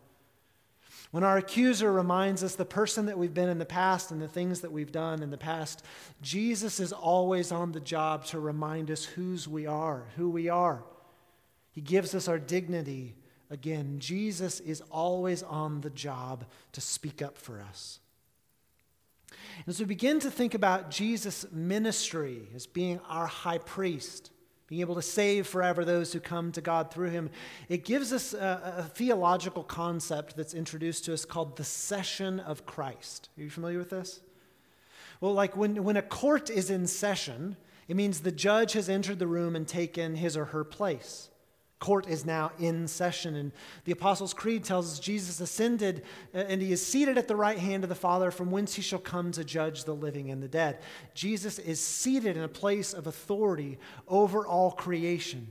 When 1.11 1.23
our 1.23 1.37
accuser 1.37 1.93
reminds 1.93 2.43
us 2.43 2.55
the 2.55 2.64
person 2.64 3.05
that 3.05 3.19
we've 3.19 3.35
been 3.35 3.50
in 3.50 3.59
the 3.59 3.67
past 3.67 4.11
and 4.11 4.23
the 4.23 4.26
things 4.26 4.62
that 4.62 4.73
we've 4.73 4.91
done 4.91 5.23
in 5.23 5.29
the 5.29 5.37
past, 5.37 5.85
Jesus 6.23 6.81
is 6.81 6.95
always 6.95 7.53
on 7.53 7.73
the 7.73 7.81
job 7.81 8.25
to 8.29 8.41
remind 8.41 8.91
us 8.91 9.05
whose 9.05 9.47
we 9.47 9.67
are, 9.67 10.05
who 10.17 10.31
we 10.31 10.49
are. 10.49 10.83
He 11.73 11.83
gives 11.83 12.14
us 12.14 12.26
our 12.26 12.38
dignity. 12.38 13.17
Again, 13.50 13.96
Jesus 13.98 14.60
is 14.60 14.82
always 14.90 15.42
on 15.42 15.80
the 15.82 15.90
job 15.90 16.44
to 16.72 16.80
speak 16.80 17.22
up 17.22 17.36
for 17.36 17.60
us. 17.60 18.00
And 19.30 19.68
As 19.68 19.80
we 19.80 19.86
begin 19.86 20.18
to 20.20 20.30
think 20.30 20.54
about 20.54 20.90
Jesus' 20.90 21.46
ministry 21.52 22.48
as 22.54 22.66
being 22.66 23.00
our 23.08 23.26
high 23.26 23.58
priest, 23.58 24.30
being 24.66 24.80
able 24.80 24.94
to 24.94 25.02
save 25.02 25.46
forever 25.46 25.84
those 25.84 26.12
who 26.12 26.20
come 26.20 26.50
to 26.52 26.60
God 26.60 26.90
through 26.90 27.10
him, 27.10 27.30
it 27.68 27.84
gives 27.84 28.12
us 28.12 28.32
a, 28.32 28.78
a, 28.78 28.82
theological 28.84 29.62
concept 29.62 30.36
that's 30.36 30.54
introduced 30.54 31.04
to 31.04 31.12
us 31.12 31.24
called 31.24 31.56
the 31.56 31.64
session 31.64 32.40
of 32.40 32.64
Christ. 32.64 33.28
Are 33.36 33.42
you 33.42 33.50
familiar 33.50 33.78
with 33.78 33.90
this? 33.90 34.20
Well, 35.20 35.34
like 35.34 35.56
when, 35.56 35.84
when 35.84 35.96
a 35.96 36.02
court 36.02 36.48
is 36.48 36.70
in 36.70 36.86
session, 36.86 37.56
it 37.88 37.96
means 37.96 38.20
the 38.20 38.32
judge 38.32 38.72
has 38.72 38.88
entered 38.88 39.18
the 39.18 39.26
room 39.26 39.54
and 39.54 39.68
taken 39.68 40.16
his 40.16 40.36
or 40.36 40.46
her 40.46 40.64
place 40.64 41.28
court 41.85 42.09
is 42.09 42.25
now 42.25 42.50
in 42.59 42.88
session. 42.88 43.37
And 43.37 43.53
the 43.85 43.93
Apostles' 43.93 44.33
Creed 44.33 44.64
tells 44.64 44.91
us 44.91 44.99
Jesus 44.99 45.38
ascended 45.38 46.03
uh, 46.35 46.38
and 46.38 46.62
he 46.62 46.73
is 46.73 46.85
seated 46.85 47.19
at 47.19 47.29
the 47.29 47.37
right 47.37 47.59
hand 47.59 47.85
of 47.85 47.91
the 47.91 47.95
Father, 47.95 48.31
from 48.31 48.50
whence 48.50 48.73
he 48.73 48.81
shall 48.81 48.99
come 48.99 49.33
to 49.33 49.45
judge 49.45 49.85
the 49.85 49.95
living 49.95 50.31
and 50.31 50.43
the 50.43 50.49
dead. 50.49 50.79
Jesus 51.12 51.59
is 51.59 51.79
seated 51.79 52.38
in 52.38 52.43
a 52.43 52.49
place 52.49 52.95
of 52.95 53.07
authority 53.07 53.79
over 54.09 54.47
all 54.47 54.71
creation. 54.71 55.47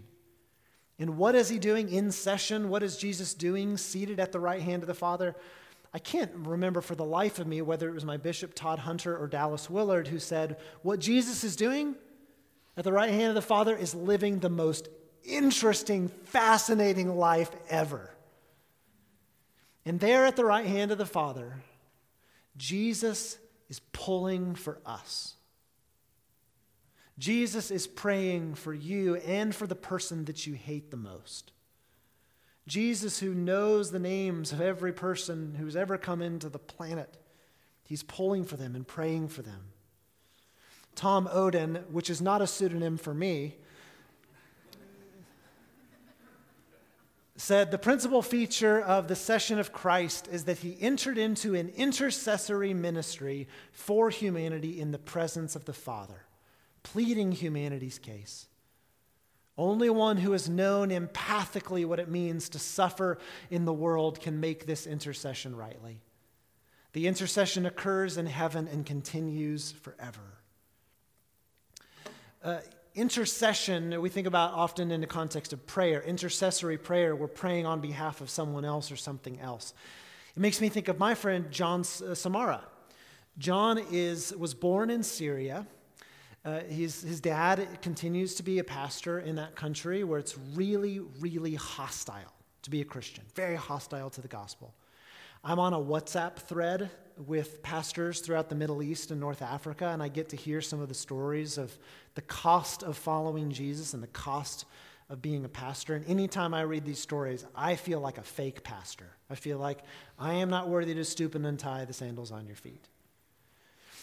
And 0.97 1.17
what 1.19 1.35
is 1.35 1.49
he 1.49 1.59
doing 1.59 1.87
in 1.91 2.11
session? 2.11 2.67
What 2.67 2.81
is 2.81 2.97
Jesus 2.97 3.35
doing 3.35 3.77
seated 3.77 4.19
at 4.19 4.31
the 4.31 4.39
right 4.39 4.61
hand 4.63 4.81
of 4.81 4.87
the 4.87 4.95
Father? 4.95 5.35
I 5.93 5.99
can't 5.99 6.31
remember 6.33 6.81
for 6.81 6.95
the 6.95 7.05
life 7.05 7.37
of 7.37 7.45
me 7.45 7.61
whether 7.61 7.87
it 7.87 7.93
was 7.93 8.05
my 8.05 8.17
bishop, 8.17 8.55
Todd 8.55 8.79
Hunter, 8.79 9.15
or 9.15 9.27
Dallas 9.27 9.69
Willard, 9.69 10.07
who 10.07 10.17
said, 10.17 10.57
What 10.81 10.97
Jesus 10.97 11.43
is 11.43 11.55
doing 11.55 11.93
at 12.75 12.85
the 12.85 12.91
right 12.91 13.11
hand 13.11 13.29
of 13.29 13.35
the 13.35 13.43
Father 13.43 13.77
is 13.77 13.93
living 13.93 14.39
the 14.39 14.49
most 14.49 14.89
interesting, 15.25 16.09
fascinating 16.25 17.15
life 17.15 17.51
ever. 17.69 18.09
And 19.85 19.99
there 19.99 20.25
at 20.25 20.35
the 20.35 20.45
right 20.45 20.65
hand 20.65 20.91
of 20.91 20.97
the 20.97 21.05
Father, 21.05 21.55
Jesus 22.57 23.37
is 23.69 23.79
pulling 23.91 24.55
for 24.55 24.79
us. 24.85 25.35
Jesus 27.19 27.69
is 27.69 27.85
praying 27.85 28.55
for 28.55 28.73
you 28.73 29.15
and 29.17 29.53
for 29.53 29.67
the 29.67 29.75
person 29.75 30.25
that 30.25 30.47
you 30.47 30.53
hate 30.53 30.89
the 30.89 30.97
most. 30.97 31.51
Jesus, 32.65 33.19
who 33.19 33.33
knows 33.33 33.91
the 33.91 33.99
names 33.99 34.51
of 34.51 34.61
every 34.61 34.93
person 34.93 35.55
who's 35.59 35.75
ever 35.75 35.97
come 35.97 36.21
into 36.21 36.49
the 36.49 36.59
planet, 36.59 37.17
he's 37.83 38.03
pulling 38.03 38.45
for 38.45 38.55
them 38.55 38.75
and 38.75 38.87
praying 38.87 39.27
for 39.27 39.41
them. 39.41 39.65
Tom 40.95 41.27
Oden, 41.27 41.85
which 41.89 42.09
is 42.09 42.21
not 42.21 42.41
a 42.41 42.47
pseudonym 42.47 42.97
for 42.97 43.13
me, 43.13 43.57
said 47.35 47.71
the 47.71 47.77
principal 47.77 48.21
feature 48.21 48.79
of 48.79 49.07
the 49.07 49.15
session 49.15 49.59
of 49.59 49.73
Christ 49.73 50.27
is 50.31 50.43
that 50.45 50.59
he 50.59 50.77
entered 50.79 51.17
into 51.17 51.55
an 51.55 51.69
intercessory 51.69 52.73
ministry 52.73 53.47
for 53.71 54.09
humanity 54.09 54.79
in 54.79 54.91
the 54.91 54.99
presence 54.99 55.55
of 55.55 55.65
the 55.65 55.73
Father, 55.73 56.25
pleading 56.83 57.31
humanity's 57.31 57.97
case. 57.97 58.47
Only 59.57 59.89
one 59.89 60.17
who 60.17 60.31
has 60.31 60.49
known 60.49 60.89
empathically 60.89 61.85
what 61.85 61.99
it 61.99 62.09
means 62.09 62.49
to 62.49 62.59
suffer 62.59 63.19
in 63.49 63.65
the 63.65 63.73
world 63.73 64.19
can 64.19 64.39
make 64.39 64.65
this 64.65 64.87
intercession 64.87 65.55
rightly. 65.55 66.01
The 66.93 67.07
intercession 67.07 67.65
occurs 67.65 68.17
in 68.17 68.27
heaven 68.27 68.67
and 68.67 68.85
continues 68.85 69.71
forever. 69.71 70.21
Uh, 72.43 72.59
intercession, 72.95 74.01
we 74.01 74.09
think 74.09 74.27
about 74.27 74.53
often 74.53 74.91
in 74.91 75.01
the 75.01 75.07
context 75.07 75.53
of 75.53 75.65
prayer. 75.65 76.01
Intercessory 76.01 76.77
prayer, 76.77 77.15
we're 77.15 77.27
praying 77.27 77.65
on 77.65 77.81
behalf 77.81 78.21
of 78.21 78.29
someone 78.29 78.65
else 78.65 78.91
or 78.91 78.95
something 78.95 79.39
else. 79.39 79.73
It 80.35 80.39
makes 80.39 80.61
me 80.61 80.69
think 80.69 80.87
of 80.87 80.99
my 80.99 81.15
friend 81.15 81.51
John 81.51 81.81
uh, 81.81 82.13
Samara. 82.13 82.63
John 83.37 83.79
is, 83.91 84.33
was 84.37 84.53
born 84.53 84.89
in 84.89 85.01
Syria. 85.03 85.65
Uh, 86.45 86.59
his 86.61 87.21
dad 87.21 87.81
continues 87.81 88.35
to 88.35 88.43
be 88.43 88.59
a 88.59 88.63
pastor 88.63 89.19
in 89.19 89.35
that 89.35 89.55
country 89.55 90.03
where 90.03 90.19
it's 90.19 90.37
really, 90.53 90.99
really 91.19 91.55
hostile 91.55 92.33
to 92.63 92.69
be 92.69 92.81
a 92.81 92.85
Christian, 92.85 93.23
very 93.33 93.55
hostile 93.55 94.09
to 94.11 94.21
the 94.21 94.27
gospel. 94.27 94.73
I'm 95.43 95.59
on 95.59 95.73
a 95.73 95.79
WhatsApp 95.79 96.35
thread 96.35 96.91
with 97.17 97.61
pastors 97.63 98.19
throughout 98.19 98.49
the 98.49 98.55
Middle 98.55 98.81
East 98.83 99.11
and 99.11 99.19
North 99.19 99.41
Africa, 99.41 99.87
and 99.87 100.01
I 100.01 100.07
get 100.07 100.29
to 100.29 100.35
hear 100.35 100.61
some 100.61 100.81
of 100.81 100.89
the 100.89 100.95
stories 100.95 101.57
of 101.57 101.77
the 102.15 102.21
cost 102.21 102.83
of 102.83 102.97
following 102.97 103.51
Jesus 103.51 103.93
and 103.93 104.01
the 104.01 104.07
cost 104.07 104.65
of 105.09 105.21
being 105.21 105.45
a 105.45 105.49
pastor. 105.49 105.95
And 105.95 106.07
anytime 106.07 106.53
I 106.53 106.61
read 106.61 106.85
these 106.85 106.99
stories, 106.99 107.45
I 107.55 107.75
feel 107.75 107.99
like 107.99 108.17
a 108.17 108.23
fake 108.23 108.63
pastor. 108.63 109.09
I 109.29 109.35
feel 109.35 109.57
like 109.57 109.79
I 110.17 110.35
am 110.35 110.49
not 110.49 110.69
worthy 110.69 110.93
to 110.95 111.05
stoop 111.05 111.35
and 111.35 111.45
untie 111.45 111.85
the 111.85 111.93
sandals 111.93 112.31
on 112.31 112.47
your 112.47 112.55
feet. 112.55 112.87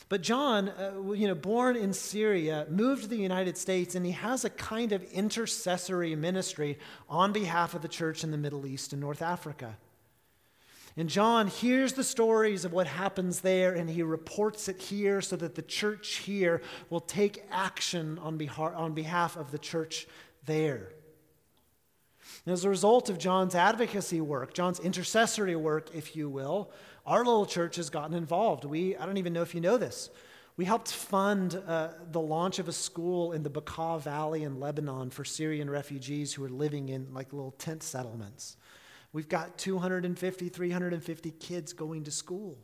But 0.08 0.22
John, 0.22 0.70
uh, 0.70 1.12
you 1.12 1.28
know, 1.28 1.36
born 1.36 1.76
in 1.76 1.92
Syria, 1.92 2.66
moved 2.68 3.02
to 3.02 3.08
the 3.08 3.16
United 3.16 3.56
States, 3.56 3.94
and 3.94 4.04
he 4.04 4.12
has 4.12 4.44
a 4.44 4.50
kind 4.50 4.90
of 4.90 5.04
intercessory 5.12 6.16
ministry 6.16 6.78
on 7.08 7.32
behalf 7.32 7.74
of 7.74 7.82
the 7.82 7.88
church 7.88 8.24
in 8.24 8.32
the 8.32 8.36
Middle 8.36 8.66
East 8.66 8.92
and 8.92 9.00
North 9.00 9.22
Africa. 9.22 9.76
And 10.96 11.08
John 11.08 11.46
hears 11.46 11.92
the 11.92 12.04
stories 12.04 12.64
of 12.64 12.72
what 12.72 12.86
happens 12.86 13.40
there 13.40 13.74
and 13.74 13.88
he 13.88 14.02
reports 14.02 14.68
it 14.68 14.80
here 14.80 15.20
so 15.20 15.36
that 15.36 15.54
the 15.54 15.62
church 15.62 16.16
here 16.16 16.62
will 16.90 17.00
take 17.00 17.44
action 17.50 18.18
on 18.18 18.36
behalf, 18.36 18.72
on 18.74 18.92
behalf 18.92 19.36
of 19.36 19.50
the 19.52 19.58
church 19.58 20.06
there. 20.46 20.92
And 22.44 22.52
as 22.52 22.64
a 22.64 22.68
result 22.68 23.08
of 23.08 23.18
John's 23.18 23.54
advocacy 23.54 24.20
work, 24.20 24.52
John's 24.52 24.80
intercessory 24.80 25.56
work, 25.56 25.94
if 25.94 26.16
you 26.16 26.28
will, 26.28 26.70
our 27.06 27.24
little 27.24 27.46
church 27.46 27.76
has 27.76 27.90
gotten 27.90 28.14
involved. 28.14 28.64
We, 28.64 28.96
I 28.96 29.06
don't 29.06 29.16
even 29.16 29.32
know 29.32 29.42
if 29.42 29.54
you 29.54 29.60
know 29.60 29.78
this, 29.78 30.10
We 30.56 30.64
helped 30.64 30.92
fund 30.92 31.60
uh, 31.66 31.88
the 32.10 32.20
launch 32.20 32.58
of 32.58 32.68
a 32.68 32.72
school 32.72 33.32
in 33.32 33.42
the 33.42 33.50
Bekaa 33.50 34.00
Valley 34.00 34.42
in 34.42 34.60
Lebanon 34.60 35.10
for 35.10 35.24
Syrian 35.24 35.70
refugees 35.70 36.34
who 36.34 36.44
are 36.44 36.50
living 36.50 36.90
in 36.90 37.14
like 37.14 37.32
little 37.32 37.52
tent 37.52 37.82
settlements. 37.82 38.56
We've 39.12 39.28
got 39.28 39.58
250, 39.58 40.48
350 40.48 41.30
kids 41.32 41.72
going 41.72 42.04
to 42.04 42.10
school. 42.10 42.58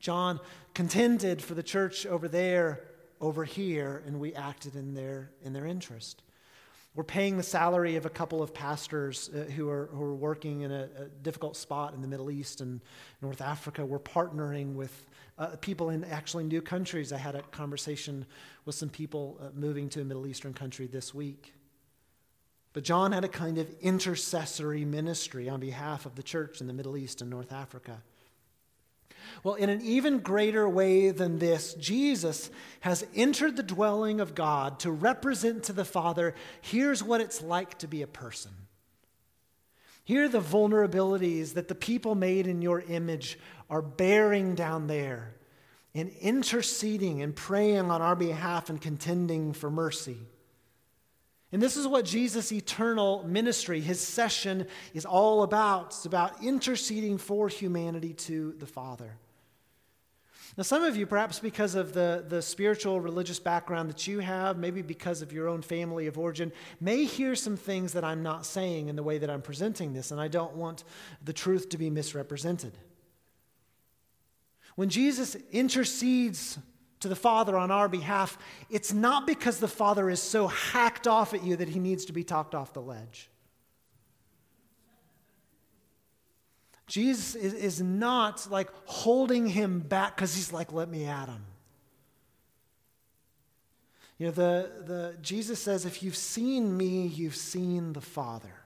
John 0.00 0.40
contended 0.74 1.42
for 1.42 1.54
the 1.54 1.62
church 1.62 2.06
over 2.06 2.28
there, 2.28 2.84
over 3.20 3.44
here, 3.44 4.02
and 4.06 4.20
we 4.20 4.34
acted 4.34 4.76
in 4.76 4.94
their, 4.94 5.30
in 5.42 5.52
their 5.52 5.66
interest. 5.66 6.22
We're 6.94 7.04
paying 7.04 7.36
the 7.36 7.44
salary 7.44 7.94
of 7.94 8.06
a 8.06 8.10
couple 8.10 8.42
of 8.42 8.52
pastors 8.52 9.30
uh, 9.32 9.50
who, 9.52 9.68
are, 9.68 9.88
who 9.92 10.02
are 10.02 10.14
working 10.14 10.62
in 10.62 10.72
a, 10.72 10.88
a, 10.98 11.04
difficult 11.22 11.56
spot 11.56 11.94
in 11.94 12.02
the 12.02 12.08
Middle 12.08 12.30
East 12.30 12.60
and 12.60 12.80
North 13.22 13.40
Africa. 13.40 13.86
We're 13.86 14.00
partnering 14.00 14.74
with 14.74 15.06
uh, 15.38 15.54
people 15.60 15.90
in 15.90 16.02
actually 16.04 16.44
new 16.44 16.60
countries. 16.60 17.12
I 17.12 17.18
had 17.18 17.36
a 17.36 17.42
conversation 17.42 18.26
with 18.64 18.74
some 18.74 18.88
people 18.88 19.38
uh, 19.40 19.50
moving 19.54 19.88
to 19.90 20.00
a 20.00 20.04
Middle 20.04 20.26
Eastern 20.26 20.52
country 20.52 20.88
this 20.88 21.14
week. 21.14 21.54
But 22.78 22.84
John 22.84 23.10
had 23.10 23.24
a 23.24 23.28
kind 23.28 23.58
of 23.58 23.68
intercessory 23.80 24.84
ministry 24.84 25.48
on 25.48 25.58
behalf 25.58 26.06
of 26.06 26.14
the 26.14 26.22
church 26.22 26.60
in 26.60 26.68
the 26.68 26.72
Middle 26.72 26.96
East 26.96 27.20
and 27.20 27.28
North 27.28 27.52
Africa. 27.52 28.02
Well, 29.42 29.56
in 29.56 29.68
an 29.68 29.80
even 29.82 30.20
greater 30.20 30.68
way 30.68 31.10
than 31.10 31.40
this, 31.40 31.74
Jesus 31.74 32.50
has 32.82 33.04
entered 33.16 33.56
the 33.56 33.64
dwelling 33.64 34.20
of 34.20 34.36
God 34.36 34.78
to 34.78 34.92
represent 34.92 35.64
to 35.64 35.72
the 35.72 35.84
Father 35.84 36.36
here's 36.60 37.02
what 37.02 37.20
it's 37.20 37.42
like 37.42 37.78
to 37.78 37.88
be 37.88 38.02
a 38.02 38.06
person. 38.06 38.52
Here 40.04 40.26
are 40.26 40.28
the 40.28 40.40
vulnerabilities 40.40 41.54
that 41.54 41.66
the 41.66 41.74
people 41.74 42.14
made 42.14 42.46
in 42.46 42.62
your 42.62 42.82
image 42.82 43.40
are 43.68 43.82
bearing 43.82 44.54
down 44.54 44.86
there 44.86 45.34
and 45.96 46.10
interceding 46.20 47.22
and 47.22 47.34
praying 47.34 47.90
on 47.90 48.02
our 48.02 48.14
behalf 48.14 48.70
and 48.70 48.80
contending 48.80 49.52
for 49.52 49.68
mercy. 49.68 50.18
And 51.50 51.62
this 51.62 51.76
is 51.76 51.86
what 51.86 52.04
Jesus' 52.04 52.52
eternal 52.52 53.24
ministry, 53.26 53.80
his 53.80 54.00
session, 54.00 54.66
is 54.92 55.06
all 55.06 55.42
about. 55.42 55.86
It's 55.86 56.04
about 56.04 56.42
interceding 56.42 57.16
for 57.16 57.48
humanity 57.48 58.12
to 58.14 58.54
the 58.58 58.66
Father. 58.66 59.16
Now, 60.58 60.62
some 60.64 60.82
of 60.82 60.96
you, 60.96 61.06
perhaps 61.06 61.38
because 61.38 61.74
of 61.74 61.92
the, 61.92 62.24
the 62.28 62.42
spiritual 62.42 63.00
religious 63.00 63.38
background 63.38 63.88
that 63.90 64.06
you 64.06 64.18
have, 64.18 64.58
maybe 64.58 64.82
because 64.82 65.22
of 65.22 65.32
your 65.32 65.48
own 65.48 65.62
family 65.62 66.06
of 66.06 66.18
origin, 66.18 66.52
may 66.80 67.04
hear 67.04 67.34
some 67.34 67.56
things 67.56 67.92
that 67.92 68.04
I'm 68.04 68.22
not 68.22 68.44
saying 68.44 68.88
in 68.88 68.96
the 68.96 69.02
way 69.02 69.18
that 69.18 69.30
I'm 69.30 69.40
presenting 69.40 69.92
this, 69.92 70.10
and 70.10 70.20
I 70.20 70.28
don't 70.28 70.56
want 70.56 70.84
the 71.24 71.32
truth 71.32 71.68
to 71.70 71.78
be 71.78 71.90
misrepresented. 71.90 72.76
When 74.74 74.88
Jesus 74.88 75.36
intercedes 75.52 76.58
to 77.00 77.08
the 77.08 77.16
Father 77.16 77.56
on 77.56 77.70
our 77.70 77.88
behalf, 77.88 78.38
it's 78.70 78.92
not 78.92 79.26
because 79.26 79.58
the 79.58 79.68
Father 79.68 80.10
is 80.10 80.20
so 80.20 80.48
hacked 80.48 81.06
off 81.06 81.34
at 81.34 81.44
you 81.44 81.56
that 81.56 81.68
he 81.68 81.78
needs 81.78 82.04
to 82.06 82.12
be 82.12 82.24
talked 82.24 82.54
off 82.54 82.72
the 82.72 82.82
ledge. 82.82 83.28
Jesus 86.86 87.34
is, 87.34 87.52
is 87.52 87.82
not 87.82 88.50
like 88.50 88.70
holding 88.86 89.46
him 89.46 89.80
back 89.80 90.16
because 90.16 90.34
he's 90.34 90.52
like, 90.52 90.72
let 90.72 90.88
me 90.88 91.04
at 91.04 91.28
him. 91.28 91.44
You 94.18 94.26
know, 94.26 94.32
the, 94.32 94.70
the, 94.84 95.16
Jesus 95.22 95.62
says, 95.62 95.84
if 95.84 96.02
you've 96.02 96.16
seen 96.16 96.76
me, 96.76 97.06
you've 97.06 97.36
seen 97.36 97.92
the 97.92 98.00
Father. 98.00 98.57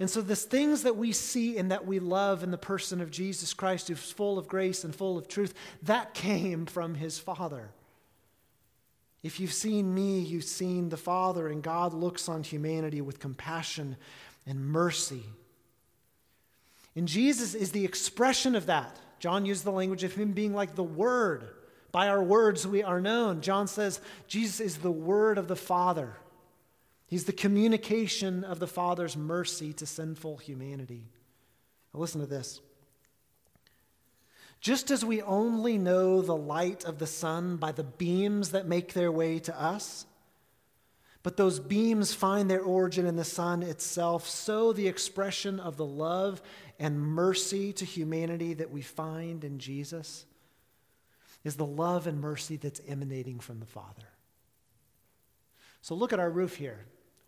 And 0.00 0.10
so, 0.10 0.20
the 0.20 0.34
things 0.34 0.82
that 0.82 0.96
we 0.96 1.12
see 1.12 1.56
and 1.56 1.70
that 1.70 1.86
we 1.86 2.00
love 2.00 2.42
in 2.42 2.50
the 2.50 2.58
person 2.58 3.00
of 3.00 3.10
Jesus 3.10 3.54
Christ, 3.54 3.88
who's 3.88 4.10
full 4.10 4.38
of 4.38 4.48
grace 4.48 4.82
and 4.82 4.94
full 4.94 5.16
of 5.16 5.28
truth, 5.28 5.54
that 5.82 6.14
came 6.14 6.66
from 6.66 6.94
his 6.94 7.18
Father. 7.18 7.70
If 9.22 9.40
you've 9.40 9.52
seen 9.52 9.94
me, 9.94 10.20
you've 10.20 10.44
seen 10.44 10.88
the 10.88 10.96
Father, 10.96 11.48
and 11.48 11.62
God 11.62 11.94
looks 11.94 12.28
on 12.28 12.42
humanity 12.42 13.00
with 13.00 13.20
compassion 13.20 13.96
and 14.46 14.66
mercy. 14.66 15.22
And 16.96 17.08
Jesus 17.08 17.54
is 17.54 17.72
the 17.72 17.84
expression 17.84 18.54
of 18.54 18.66
that. 18.66 18.98
John 19.18 19.46
used 19.46 19.64
the 19.64 19.72
language 19.72 20.04
of 20.04 20.14
him 20.14 20.32
being 20.32 20.54
like 20.54 20.74
the 20.74 20.82
Word. 20.82 21.48
By 21.92 22.08
our 22.08 22.22
words, 22.22 22.66
we 22.66 22.82
are 22.82 23.00
known. 23.00 23.40
John 23.40 23.68
says 23.68 24.00
Jesus 24.26 24.60
is 24.60 24.78
the 24.78 24.90
Word 24.90 25.38
of 25.38 25.48
the 25.48 25.56
Father. 25.56 26.16
He's 27.14 27.26
the 27.26 27.32
communication 27.32 28.42
of 28.42 28.58
the 28.58 28.66
Father's 28.66 29.16
mercy 29.16 29.72
to 29.74 29.86
sinful 29.86 30.38
humanity. 30.38 31.04
Now 31.92 32.00
listen 32.00 32.20
to 32.20 32.26
this. 32.26 32.60
Just 34.60 34.90
as 34.90 35.04
we 35.04 35.22
only 35.22 35.78
know 35.78 36.22
the 36.22 36.34
light 36.34 36.84
of 36.84 36.98
the 36.98 37.06
sun 37.06 37.56
by 37.56 37.70
the 37.70 37.84
beams 37.84 38.50
that 38.50 38.66
make 38.66 38.94
their 38.94 39.12
way 39.12 39.38
to 39.38 39.56
us, 39.56 40.06
but 41.22 41.36
those 41.36 41.60
beams 41.60 42.12
find 42.12 42.50
their 42.50 42.62
origin 42.62 43.06
in 43.06 43.14
the 43.14 43.22
sun 43.22 43.62
itself, 43.62 44.28
so 44.28 44.72
the 44.72 44.88
expression 44.88 45.60
of 45.60 45.76
the 45.76 45.86
love 45.86 46.42
and 46.80 47.00
mercy 47.00 47.72
to 47.74 47.84
humanity 47.84 48.54
that 48.54 48.72
we 48.72 48.82
find 48.82 49.44
in 49.44 49.60
Jesus 49.60 50.26
is 51.44 51.54
the 51.54 51.64
love 51.64 52.08
and 52.08 52.20
mercy 52.20 52.56
that's 52.56 52.80
emanating 52.88 53.38
from 53.38 53.60
the 53.60 53.66
Father. 53.66 54.08
So 55.80 55.94
look 55.94 56.12
at 56.12 56.18
our 56.18 56.28
roof 56.28 56.56
here. 56.56 56.86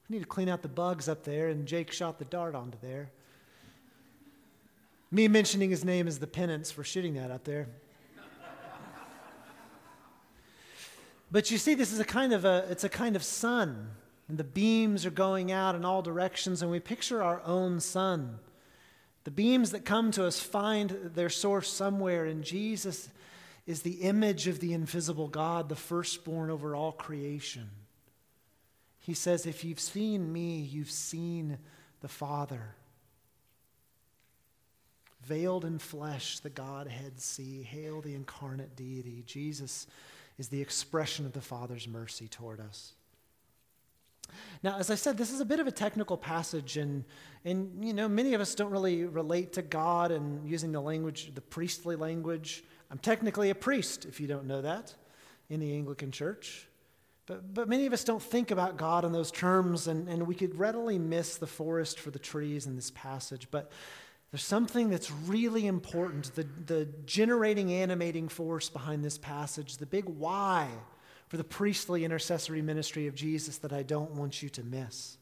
We 0.08 0.16
need 0.16 0.22
to 0.22 0.28
clean 0.28 0.48
out 0.48 0.62
the 0.62 0.68
bugs 0.68 1.08
up 1.08 1.24
there, 1.24 1.48
and 1.48 1.66
Jake 1.66 1.90
shot 1.90 2.18
the 2.18 2.24
dart 2.24 2.54
onto 2.54 2.78
there. 2.80 3.10
Me 5.10 5.28
mentioning 5.28 5.70
his 5.70 5.84
name 5.84 6.06
is 6.06 6.18
the 6.18 6.26
penance 6.26 6.70
for 6.70 6.84
shooting 6.84 7.14
that 7.14 7.30
up 7.30 7.44
there. 7.44 7.68
but 11.30 11.50
you 11.50 11.58
see, 11.58 11.74
this 11.74 11.92
is 11.92 12.00
a 12.00 12.04
kind 12.04 12.32
of 12.32 12.44
a 12.44 12.66
it's 12.70 12.84
a 12.84 12.88
kind 12.88 13.16
of 13.16 13.22
sun, 13.22 13.90
and 14.28 14.38
the 14.38 14.44
beams 14.44 15.06
are 15.06 15.10
going 15.10 15.50
out 15.50 15.74
in 15.74 15.84
all 15.84 16.02
directions, 16.02 16.62
and 16.62 16.70
we 16.70 16.80
picture 16.80 17.22
our 17.22 17.40
own 17.44 17.80
sun. 17.80 18.38
The 19.24 19.30
beams 19.32 19.72
that 19.72 19.84
come 19.84 20.12
to 20.12 20.24
us 20.24 20.38
find 20.38 20.90
their 21.14 21.30
source 21.30 21.68
somewhere, 21.68 22.26
and 22.26 22.44
Jesus 22.44 23.08
is 23.66 23.82
the 23.82 24.02
image 24.02 24.46
of 24.46 24.60
the 24.60 24.72
invisible 24.72 25.26
God, 25.26 25.68
the 25.68 25.74
firstborn 25.74 26.50
over 26.50 26.76
all 26.76 26.92
creation. 26.92 27.68
He 29.06 29.14
says, 29.14 29.46
If 29.46 29.64
you've 29.64 29.78
seen 29.78 30.32
me, 30.32 30.58
you've 30.58 30.90
seen 30.90 31.58
the 32.00 32.08
Father. 32.08 32.74
Veiled 35.22 35.64
in 35.64 35.78
flesh, 35.78 36.40
the 36.40 36.50
Godhead 36.50 37.20
see. 37.20 37.62
Hail 37.62 38.00
the 38.00 38.16
incarnate 38.16 38.74
deity. 38.74 39.22
Jesus 39.24 39.86
is 40.38 40.48
the 40.48 40.60
expression 40.60 41.24
of 41.24 41.34
the 41.34 41.40
Father's 41.40 41.86
mercy 41.86 42.26
toward 42.26 42.58
us. 42.58 42.94
Now, 44.64 44.76
as 44.76 44.90
I 44.90 44.96
said, 44.96 45.16
this 45.16 45.30
is 45.30 45.38
a 45.38 45.44
bit 45.44 45.60
of 45.60 45.68
a 45.68 45.72
technical 45.72 46.16
passage, 46.16 46.76
and, 46.76 47.04
and 47.44 47.84
you 47.84 47.94
know, 47.94 48.08
many 48.08 48.34
of 48.34 48.40
us 48.40 48.56
don't 48.56 48.72
really 48.72 49.04
relate 49.04 49.52
to 49.52 49.62
God 49.62 50.10
and 50.10 50.44
using 50.48 50.72
the 50.72 50.80
language, 50.80 51.32
the 51.32 51.40
priestly 51.40 51.94
language. 51.94 52.64
I'm 52.90 52.98
technically 52.98 53.50
a 53.50 53.54
priest, 53.54 54.04
if 54.04 54.18
you 54.18 54.26
don't 54.26 54.46
know 54.46 54.62
that, 54.62 54.92
in 55.48 55.60
the 55.60 55.72
Anglican 55.74 56.10
Church. 56.10 56.66
But, 57.26 57.52
but 57.52 57.68
many 57.68 57.86
of 57.86 57.92
us 57.92 58.04
don't 58.04 58.22
think 58.22 58.50
about 58.50 58.76
God 58.76 59.04
in 59.04 59.12
those 59.12 59.32
terms, 59.32 59.88
and, 59.88 60.08
and 60.08 60.26
we 60.26 60.34
could 60.34 60.56
readily 60.58 60.98
miss 60.98 61.36
the 61.36 61.46
forest 61.46 61.98
for 61.98 62.10
the 62.10 62.18
trees 62.18 62.66
in 62.66 62.76
this 62.76 62.92
passage. 62.92 63.48
But 63.50 63.72
there's 64.30 64.44
something 64.44 64.90
that's 64.90 65.10
really 65.10 65.66
important 65.66 66.34
the, 66.34 66.46
the 66.66 66.88
generating, 67.04 67.72
animating 67.72 68.28
force 68.28 68.68
behind 68.68 69.04
this 69.04 69.18
passage, 69.18 69.76
the 69.76 69.86
big 69.86 70.04
why 70.04 70.68
for 71.28 71.36
the 71.36 71.44
priestly 71.44 72.04
intercessory 72.04 72.62
ministry 72.62 73.08
of 73.08 73.14
Jesus 73.14 73.58
that 73.58 73.72
I 73.72 73.82
don't 73.82 74.12
want 74.12 74.42
you 74.42 74.48
to 74.50 74.62
miss. 74.62 75.18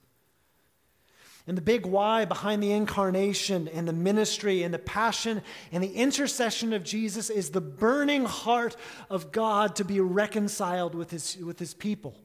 And 1.46 1.58
the 1.58 1.62
big 1.62 1.84
why 1.84 2.24
behind 2.24 2.62
the 2.62 2.72
incarnation 2.72 3.68
and 3.68 3.86
the 3.86 3.92
ministry 3.92 4.62
and 4.62 4.72
the 4.72 4.78
passion 4.78 5.42
and 5.72 5.84
the 5.84 5.92
intercession 5.92 6.72
of 6.72 6.84
Jesus 6.84 7.28
is 7.28 7.50
the 7.50 7.60
burning 7.60 8.24
heart 8.24 8.76
of 9.10 9.30
God 9.30 9.76
to 9.76 9.84
be 9.84 10.00
reconciled 10.00 10.94
with 10.94 11.10
his, 11.10 11.36
with 11.36 11.58
his 11.58 11.74
people. 11.74 12.16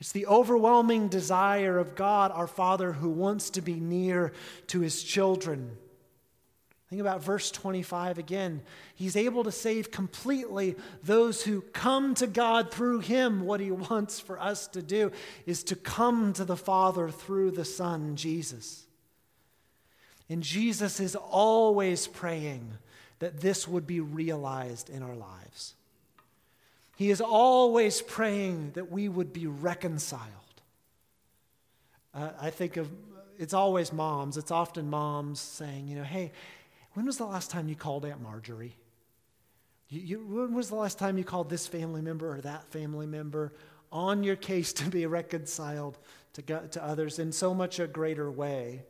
It's 0.00 0.12
the 0.12 0.26
overwhelming 0.26 1.08
desire 1.08 1.78
of 1.78 1.94
God, 1.94 2.30
our 2.30 2.46
Father, 2.46 2.92
who 2.92 3.10
wants 3.10 3.50
to 3.50 3.60
be 3.60 3.74
near 3.74 4.32
to 4.68 4.80
his 4.80 5.02
children. 5.02 5.76
Think 6.88 7.00
about 7.00 7.22
verse 7.22 7.50
25 7.50 8.18
again. 8.18 8.62
He's 8.94 9.16
able 9.16 9.42
to 9.44 9.50
save 9.50 9.90
completely 9.90 10.76
those 11.02 11.42
who 11.42 11.60
come 11.60 12.14
to 12.14 12.28
God 12.28 12.70
through 12.70 13.00
him. 13.00 13.44
What 13.44 13.58
he 13.58 13.72
wants 13.72 14.20
for 14.20 14.40
us 14.40 14.68
to 14.68 14.82
do 14.82 15.10
is 15.46 15.64
to 15.64 15.76
come 15.76 16.32
to 16.34 16.44
the 16.44 16.56
Father 16.56 17.10
through 17.10 17.52
the 17.52 17.64
Son, 17.64 18.14
Jesus. 18.14 18.84
And 20.28 20.42
Jesus 20.42 21.00
is 21.00 21.16
always 21.16 22.06
praying 22.06 22.70
that 23.18 23.40
this 23.40 23.66
would 23.66 23.86
be 23.86 24.00
realized 24.00 24.88
in 24.88 25.02
our 25.02 25.14
lives. 25.14 25.74
He 26.96 27.10
is 27.10 27.20
always 27.20 28.00
praying 28.00 28.72
that 28.74 28.90
we 28.90 29.08
would 29.08 29.32
be 29.32 29.46
reconciled. 29.46 30.22
Uh, 32.14 32.30
I 32.40 32.50
think 32.50 32.76
of 32.76 32.88
it's 33.38 33.52
always 33.54 33.92
moms. 33.92 34.38
It's 34.38 34.50
often 34.50 34.88
moms 34.88 35.40
saying, 35.40 35.88
you 35.88 35.96
know, 35.96 36.04
hey, 36.04 36.32
when 36.96 37.04
was 37.04 37.18
the 37.18 37.26
last 37.26 37.50
time 37.50 37.68
you 37.68 37.76
called 37.76 38.06
Aunt 38.06 38.22
Marjorie? 38.22 38.74
You, 39.90 40.00
you, 40.00 40.18
when 40.18 40.54
was 40.54 40.70
the 40.70 40.76
last 40.76 40.98
time 40.98 41.18
you 41.18 41.24
called 41.24 41.50
this 41.50 41.66
family 41.66 42.00
member 42.00 42.34
or 42.34 42.40
that 42.40 42.64
family 42.72 43.06
member 43.06 43.52
on 43.92 44.24
your 44.24 44.34
case 44.34 44.72
to 44.72 44.88
be 44.88 45.04
reconciled 45.04 45.98
to, 46.32 46.42
to 46.42 46.82
others 46.82 47.18
in 47.18 47.32
so 47.32 47.52
much 47.52 47.80
a 47.80 47.86
greater 47.86 48.30
way? 48.30 48.82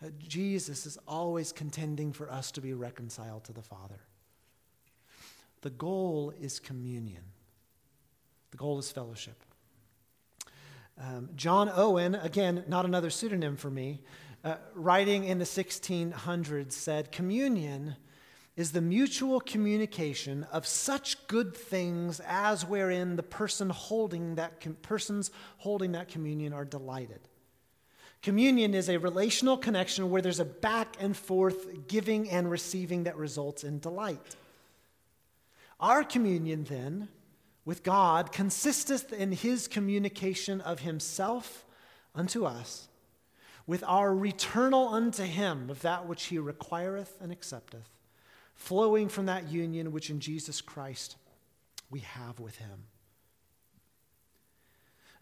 Uh, 0.00 0.10
Jesus 0.20 0.86
is 0.86 0.98
always 1.08 1.50
contending 1.50 2.12
for 2.12 2.30
us 2.30 2.52
to 2.52 2.60
be 2.60 2.74
reconciled 2.74 3.42
to 3.42 3.52
the 3.52 3.60
Father. 3.60 3.98
The 5.62 5.70
goal 5.70 6.32
is 6.40 6.60
communion, 6.60 7.24
the 8.52 8.56
goal 8.56 8.78
is 8.78 8.92
fellowship. 8.92 9.42
Um, 10.96 11.30
John 11.34 11.72
Owen, 11.74 12.14
again, 12.14 12.62
not 12.68 12.84
another 12.84 13.10
pseudonym 13.10 13.56
for 13.56 13.70
me, 13.70 14.00
uh, 14.44 14.56
writing 14.74 15.24
in 15.24 15.38
the 15.38 15.44
1600s, 15.44 16.72
said 16.72 17.12
Communion 17.12 17.96
is 18.56 18.72
the 18.72 18.80
mutual 18.80 19.40
communication 19.40 20.46
of 20.52 20.66
such 20.66 21.26
good 21.26 21.56
things 21.56 22.20
as 22.26 22.66
wherein 22.66 23.16
the 23.16 23.22
person 23.22 23.70
holding 23.70 24.34
that 24.34 24.60
com- 24.60 24.74
persons 24.82 25.30
holding 25.58 25.92
that 25.92 26.08
communion 26.08 26.52
are 26.52 26.64
delighted. 26.64 27.20
Communion 28.22 28.74
is 28.74 28.88
a 28.88 28.98
relational 28.98 29.56
connection 29.56 30.10
where 30.10 30.22
there's 30.22 30.38
a 30.38 30.44
back 30.44 30.96
and 31.00 31.16
forth 31.16 31.88
giving 31.88 32.30
and 32.30 32.50
receiving 32.50 33.04
that 33.04 33.16
results 33.16 33.64
in 33.64 33.80
delight. 33.80 34.36
Our 35.80 36.04
communion, 36.04 36.62
then, 36.64 37.08
with 37.64 37.82
God 37.82 38.30
consisteth 38.30 39.12
in 39.12 39.32
his 39.32 39.66
communication 39.66 40.60
of 40.60 40.80
himself 40.80 41.64
unto 42.14 42.44
us, 42.44 42.88
with 43.66 43.84
our 43.86 44.10
returnal 44.10 44.92
unto 44.92 45.24
him 45.24 45.70
of 45.70 45.82
that 45.82 46.06
which 46.06 46.24
he 46.24 46.38
requireth 46.38 47.16
and 47.20 47.32
accepteth, 47.32 47.88
flowing 48.54 49.08
from 49.08 49.26
that 49.26 49.50
union 49.50 49.92
which 49.92 50.10
in 50.10 50.20
Jesus 50.20 50.60
Christ 50.60 51.16
we 51.90 52.00
have 52.00 52.40
with 52.40 52.56
him. 52.56 52.84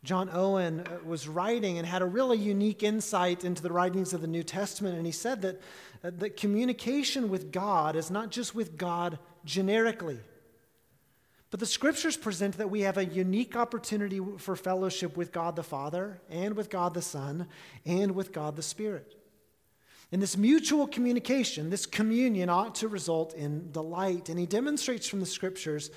John 0.03 0.31
Owen 0.33 0.81
uh, 0.81 0.98
was 1.05 1.29
writing 1.29 1.76
and 1.76 1.87
had 1.87 2.00
a 2.00 2.07
really 2.07 2.38
unique 2.38 2.83
insight 2.83 3.44
into 3.44 3.62
the 3.62 3.72
writings 3.72 4.14
of 4.14 4.22
the 4.22 4.26
New 4.26 4.42
Testament, 4.42 4.96
and 4.96 5.05
he 5.05 5.12
said 5.12 5.42
that, 5.42 5.61
uh, 6.03 6.11
that 6.18 6.38
communication 6.38 7.29
with 7.29 7.53
God 7.53 7.96
is 7.96 8.11
not 8.11 8.31
just 8.31 8.55
with 8.55 8.79
God 8.79 9.18
generically. 9.44 10.18
But 11.51 11.61
the 11.61 11.67
scriptures 11.67 12.17
present 12.17 12.59
that 12.59 12.71
we 12.71 12.83
have 12.83 12.97
a 12.97 13.05
unique 13.05 13.57
opportunity 13.57 14.21
for 14.39 14.55
fellowship 14.55 15.17
with 15.17 15.33
God 15.33 15.57
the 15.57 15.63
Father, 15.65 16.21
and 16.31 16.55
with 16.55 16.71
God 16.71 16.95
the 16.95 17.03
Son, 17.03 17.49
and 17.85 18.15
with 18.15 18.33
God 18.33 18.55
the 18.55 18.63
Spirit. 18.63 19.17
And 20.13 20.21
this 20.21 20.37
mutual 20.37 20.87
communication, 20.87 21.71
this 21.71 21.87
communion, 21.87 22.49
ought 22.49 22.77
to 22.77 22.89
result 22.89 23.35
in 23.35 23.71
delight. 23.73 24.29
And 24.29 24.39
he 24.39 24.47
demonstrates 24.47 25.09
from 25.09 25.21
the 25.21 25.27
scriptures 25.27 25.91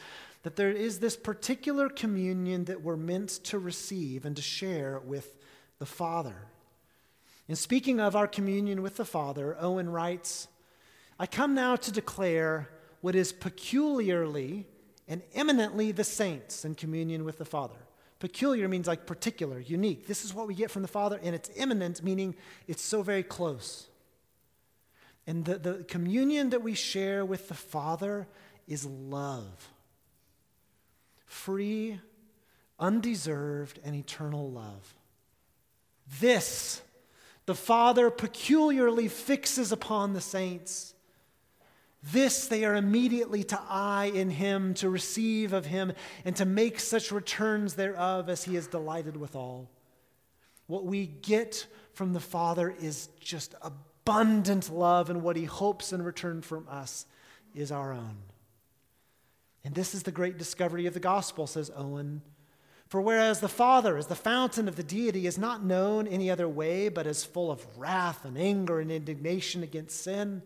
that 0.44 0.56
there 0.56 0.72
is 0.72 1.00
this 1.00 1.16
particular 1.16 1.90
communion 1.90 2.66
that 2.66 2.82
we're 2.82 2.98
meant 2.98 3.30
to 3.46 3.58
receive 3.58 4.26
and 4.26 4.36
to 4.36 4.42
share 4.42 5.02
with 5.06 5.36
the 5.80 5.86
Father. 5.86 6.36
In 7.48 7.56
speaking 7.56 8.00
of 8.00 8.16
our 8.16 8.28
communion 8.28 8.82
with 8.82 8.98
the 8.98 9.06
Father, 9.06 9.56
Owen 9.60 9.90
writes, 9.90 10.48
I 11.20 11.26
come 11.26 11.54
now 11.54 11.76
to 11.76 11.92
declare 11.92 12.70
what 13.02 13.16
is 13.16 13.34
peculiarly 13.34 14.68
and 15.08 15.22
eminently 15.34 15.92
the 15.92 16.04
saints 16.04 16.66
in 16.66 16.76
communion 16.76 17.26
with 17.26 17.38
the 17.38 17.46
Father. 17.46 17.76
Peculiar 18.20 18.70
means 18.70 18.88
like 18.88 19.06
particular, 19.06 19.60
unique. 19.60 20.08
This 20.08 20.24
is 20.24 20.34
what 20.34 20.48
we 20.48 20.56
get 20.56 20.72
from 20.72 20.82
the 20.82 20.88
Father, 20.88 21.20
and 21.22 21.36
it's 21.36 21.50
eminent, 21.58 22.02
meaning 22.04 22.36
it's 22.68 22.82
so 22.82 23.02
very 23.02 23.24
close. 23.24 23.88
And 25.28 25.44
the, 25.46 25.58
the 25.58 25.84
communion 25.86 26.50
that 26.52 26.62
we 26.62 26.74
share 26.74 27.26
with 27.26 27.48
the 27.48 27.54
Father 27.54 28.28
is 28.68 28.86
love 28.86 29.70
free, 31.26 32.00
undeserved, 32.80 33.80
and 33.84 33.96
eternal 33.96 34.52
love. 34.52 34.96
This, 36.22 36.82
the 37.48 37.56
Father 37.56 38.10
peculiarly 38.12 39.08
fixes 39.08 39.72
upon 39.72 40.14
the 40.14 40.22
saints. 40.22 40.94
This 42.12 42.48
they 42.48 42.66
are 42.66 42.76
immediately 42.76 43.44
to 43.46 43.60
eye 43.70 44.12
in 44.14 44.30
Him, 44.30 44.74
to 44.76 44.90
receive 44.90 45.54
of 45.54 45.66
Him, 45.66 45.94
and 46.26 46.36
to 46.36 46.46
make 46.46 46.80
such 46.80 47.12
returns 47.12 47.76
thereof 47.76 48.28
as 48.30 48.44
He 48.44 48.58
is 48.58 48.68
delighted 48.68 49.16
withal. 49.16 49.70
What 50.68 50.86
we 50.86 51.06
get 51.08 51.66
from 51.94 52.12
the 52.12 52.20
Father 52.20 52.76
is 52.82 53.08
just 53.20 53.56
abundant 53.62 54.70
love, 54.70 55.10
and 55.10 55.22
what 55.22 55.38
He 55.38 55.46
hopes 55.46 55.94
in 55.94 56.02
return 56.02 56.42
from 56.42 56.68
us 56.70 57.06
is 57.56 57.72
our 57.72 57.94
own. 57.94 58.18
And 59.64 59.74
this 59.74 59.96
is 59.96 60.04
the 60.04 60.12
great 60.12 60.38
discovery 60.38 60.88
of 60.88 60.94
the 60.94 61.00
gospel, 61.00 61.48
says 61.48 61.72
Owen. 61.74 62.22
For 62.88 63.02
whereas 63.02 63.40
the 63.40 63.48
Father, 63.48 63.98
as 63.98 64.08
the 64.08 64.16
fountain 64.16 64.68
of 64.68 64.76
the 64.76 64.84
deity, 64.84 65.26
is 65.26 65.38
not 65.38 65.64
known 65.64 66.06
any 66.06 66.30
other 66.30 66.50
way 66.50 66.90
but 66.90 67.08
as 67.08 67.24
full 67.24 67.50
of 67.50 67.66
wrath 67.78 68.26
and 68.26 68.38
anger 68.38 68.82
and 68.82 68.92
indignation 68.92 69.64
against 69.64 70.04
sin, 70.04 70.44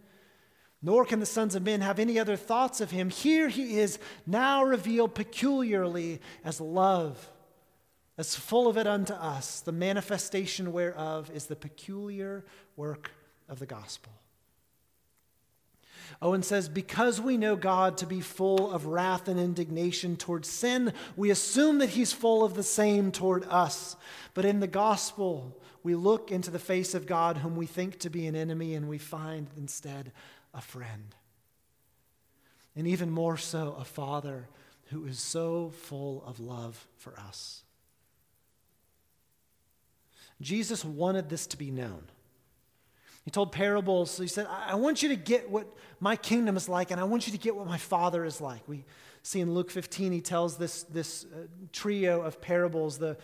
nor 0.82 1.06
can 1.06 1.20
the 1.20 1.26
sons 1.26 1.56
of 1.56 1.64
men 1.64 1.82
have 1.82 2.00
any 2.00 2.20
other 2.20 2.36
thoughts 2.36 2.82
of 2.82 2.92
him, 2.92 3.10
here 3.10 3.50
he 3.50 3.80
is 3.80 4.00
now 4.26 4.64
revealed 4.64 5.16
peculiarly 5.16 6.20
as 6.44 6.62
love, 6.62 7.32
as 8.18 8.36
full 8.36 8.68
of 8.68 8.78
it 8.78 8.88
unto 8.88 9.14
us, 9.14 9.62
the 9.62 9.72
manifestation 9.72 10.72
whereof 10.72 11.30
is 11.34 11.46
the 11.46 11.56
peculiar 11.56 12.46
work 12.76 13.12
of 13.50 13.60
the 13.60 13.66
gospel. 13.66 14.12
Owen 16.22 16.42
says, 16.42 16.70
Because 16.70 17.20
we 17.20 17.38
know 17.38 17.56
God 17.56 17.98
to 17.98 18.06
be 18.06 18.22
full 18.22 18.72
of 18.72 18.86
wrath 18.86 19.28
and 19.28 19.40
indignation 19.40 20.16
toward 20.16 20.46
sin, 20.46 20.94
we 21.16 21.30
assume 21.30 21.80
that 21.80 21.90
he's 21.90 22.14
full 22.14 22.44
of 22.44 22.54
the 22.54 22.64
same 22.64 23.12
toward 23.12 23.46
us. 23.46 23.96
But 24.34 24.46
in 24.46 24.60
the 24.60 24.68
gospel, 24.68 25.60
we 25.84 25.96
look 25.96 26.32
into 26.32 26.50
the 26.50 26.60
face 26.60 26.94
of 26.94 27.06
God, 27.06 27.38
whom 27.38 27.56
we 27.56 27.66
think 27.66 28.00
to 28.00 28.10
be 28.10 28.26
an 28.26 28.36
enemy, 28.36 28.74
and 28.74 28.88
we 28.88 28.98
find 28.98 29.48
instead 29.58 30.12
a 30.58 30.62
friend. 30.62 31.16
And 32.76 32.88
even 32.88 33.10
more 33.10 33.38
so, 33.38 33.78
a 33.80 33.86
father 33.86 34.50
who 34.90 35.06
is 35.06 35.20
so 35.20 35.70
full 35.70 36.24
of 36.26 36.40
love 36.40 36.88
for 36.98 37.14
us. 37.20 37.64
Jesus 40.42 40.84
wanted 40.84 41.30
this 41.30 41.48
to 41.48 41.58
be 41.58 41.72
known. 41.72 42.04
He 43.26 43.32
told 43.32 43.52
parables. 43.52 44.12
So 44.12 44.24
he 44.24 44.30
said, 44.30 44.48
I 44.50 44.76
want 44.76 45.04
you 45.04 45.10
to 45.10 45.16
get 45.16 45.50
what 45.50 45.68
my 46.00 46.16
kingdom 46.16 46.56
is 46.56 46.70
like, 46.70 46.92
and 46.92 47.02
I 47.02 47.04
want 47.04 47.28
you 47.28 47.34
to 47.34 47.40
get 47.40 47.56
what 47.56 47.68
my 47.68 47.78
father 47.78 48.24
is 48.24 48.40
like. 48.40 48.62
We 48.68 48.86
see 49.22 49.42
in 49.42 49.54
Luke 49.54 49.70
15, 49.70 50.12
he 50.12 50.22
tells 50.22 50.58
this, 50.58 50.84
this 50.84 51.26
uh, 51.26 51.48
trio 51.74 52.22
of 52.22 52.40
parables 52.40 52.98
the, 52.98 53.18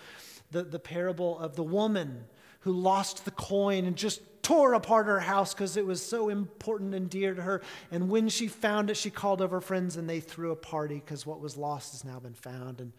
the, 0.52 0.64
the 0.64 0.80
parable 0.80 1.40
of 1.40 1.56
the 1.56 1.64
woman 1.64 2.26
who 2.62 2.74
lost 2.74 3.24
the 3.24 3.32
coin 3.32 3.86
and 3.86 3.96
just 3.96 4.22
tore 4.44 4.74
apart 4.74 5.08
her 5.08 5.22
house 5.22 5.54
because 5.54 5.78
it 5.78 5.86
was 5.86 6.06
so 6.06 6.30
important 6.30 6.94
and 6.94 7.10
dear 7.10 7.34
to 7.34 7.42
her. 7.42 7.62
And 7.92 8.10
when 8.10 8.30
she 8.30 8.48
found 8.48 8.90
it, 8.92 8.98
she 8.98 9.10
called 9.10 9.42
over 9.42 9.60
friends 9.60 9.98
and 9.98 10.08
they 10.08 10.20
threw 10.20 10.52
a 10.52 10.56
party 10.56 10.96
because 10.96 11.26
what 11.26 11.40
was 11.40 11.58
lost 11.58 11.94
has 11.94 12.04
now 12.04 12.20
been 12.20 12.34
found. 12.36 12.80
And 12.80 12.92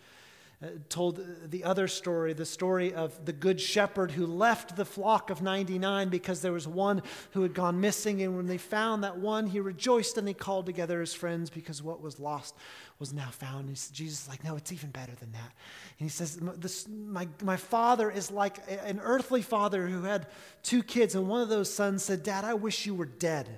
Uh, 0.64 0.68
told 0.88 1.20
the 1.50 1.64
other 1.64 1.86
story, 1.86 2.32
the 2.32 2.46
story 2.46 2.94
of 2.94 3.26
the 3.26 3.32
good 3.32 3.60
shepherd 3.60 4.10
who 4.12 4.26
left 4.26 4.76
the 4.76 4.84
flock 4.84 5.28
of 5.28 5.42
99 5.42 6.08
because 6.08 6.40
there 6.40 6.52
was 6.52 6.66
one 6.66 7.02
who 7.32 7.42
had 7.42 7.52
gone 7.52 7.80
missing. 7.80 8.22
And 8.22 8.34
when 8.36 8.46
they 8.46 8.56
found 8.56 9.04
that 9.04 9.18
one, 9.18 9.46
he 9.46 9.60
rejoiced 9.60 10.16
and 10.16 10.26
he 10.26 10.32
called 10.32 10.64
together 10.64 11.00
his 11.00 11.12
friends 11.12 11.50
because 11.50 11.82
what 11.82 12.00
was 12.00 12.18
lost 12.18 12.54
was 12.98 13.12
now 13.12 13.28
found. 13.30 13.68
And 13.68 13.76
Jesus 13.92 14.22
is 14.22 14.28
like, 14.28 14.42
no, 14.42 14.56
it's 14.56 14.72
even 14.72 14.90
better 14.90 15.12
than 15.20 15.32
that. 15.32 15.52
And 15.98 16.06
he 16.06 16.08
says, 16.08 16.36
this, 16.56 16.88
my, 16.88 17.28
my 17.42 17.56
father 17.56 18.10
is 18.10 18.30
like 18.30 18.58
an 18.84 19.00
earthly 19.02 19.42
father 19.42 19.86
who 19.86 20.04
had 20.04 20.28
two 20.62 20.82
kids. 20.82 21.14
And 21.14 21.28
one 21.28 21.42
of 21.42 21.50
those 21.50 21.72
sons 21.72 22.04
said, 22.04 22.22
Dad, 22.22 22.44
I 22.44 22.54
wish 22.54 22.86
you 22.86 22.94
were 22.94 23.06
dead. 23.06 23.48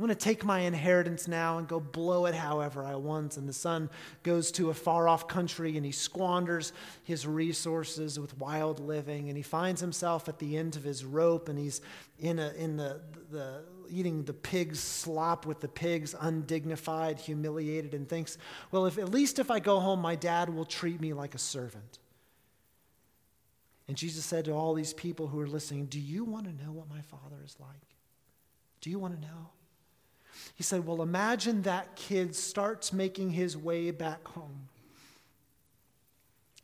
I'm 0.00 0.06
going 0.06 0.16
to 0.16 0.24
take 0.24 0.46
my 0.46 0.60
inheritance 0.60 1.28
now 1.28 1.58
and 1.58 1.68
go 1.68 1.78
blow 1.78 2.24
it 2.24 2.34
however 2.34 2.82
I 2.82 2.94
want. 2.94 3.36
And 3.36 3.46
the 3.46 3.52
son 3.52 3.90
goes 4.22 4.50
to 4.52 4.70
a 4.70 4.74
far 4.74 5.06
off 5.06 5.28
country 5.28 5.76
and 5.76 5.84
he 5.84 5.92
squanders 5.92 6.72
his 7.04 7.26
resources 7.26 8.18
with 8.18 8.38
wild 8.38 8.80
living. 8.80 9.28
And 9.28 9.36
he 9.36 9.42
finds 9.42 9.78
himself 9.78 10.26
at 10.26 10.38
the 10.38 10.56
end 10.56 10.76
of 10.76 10.84
his 10.84 11.04
rope 11.04 11.50
and 11.50 11.58
he's 11.58 11.82
in, 12.18 12.38
a, 12.38 12.50
in 12.54 12.78
the, 12.78 13.02
the, 13.30 13.60
eating 13.90 14.24
the 14.24 14.32
pig's 14.32 14.80
slop 14.80 15.44
with 15.44 15.60
the 15.60 15.68
pigs, 15.68 16.14
undignified, 16.18 17.18
humiliated, 17.18 17.92
and 17.92 18.08
thinks, 18.08 18.38
well, 18.70 18.86
if, 18.86 18.96
at 18.96 19.10
least 19.10 19.38
if 19.38 19.50
I 19.50 19.60
go 19.60 19.80
home, 19.80 20.00
my 20.00 20.14
dad 20.14 20.48
will 20.48 20.64
treat 20.64 20.98
me 20.98 21.12
like 21.12 21.34
a 21.34 21.38
servant. 21.38 21.98
And 23.86 23.98
Jesus 23.98 24.24
said 24.24 24.46
to 24.46 24.52
all 24.52 24.72
these 24.72 24.94
people 24.94 25.26
who 25.26 25.38
are 25.40 25.46
listening, 25.46 25.84
Do 25.84 26.00
you 26.00 26.24
want 26.24 26.46
to 26.46 26.64
know 26.64 26.72
what 26.72 26.88
my 26.88 27.02
father 27.02 27.36
is 27.44 27.54
like? 27.60 27.96
Do 28.80 28.88
you 28.88 28.98
want 28.98 29.20
to 29.20 29.20
know? 29.20 29.50
He 30.54 30.62
said, 30.62 30.86
Well, 30.86 31.02
imagine 31.02 31.62
that 31.62 31.96
kid 31.96 32.34
starts 32.34 32.92
making 32.92 33.32
his 33.32 33.56
way 33.56 33.90
back 33.90 34.26
home. 34.28 34.69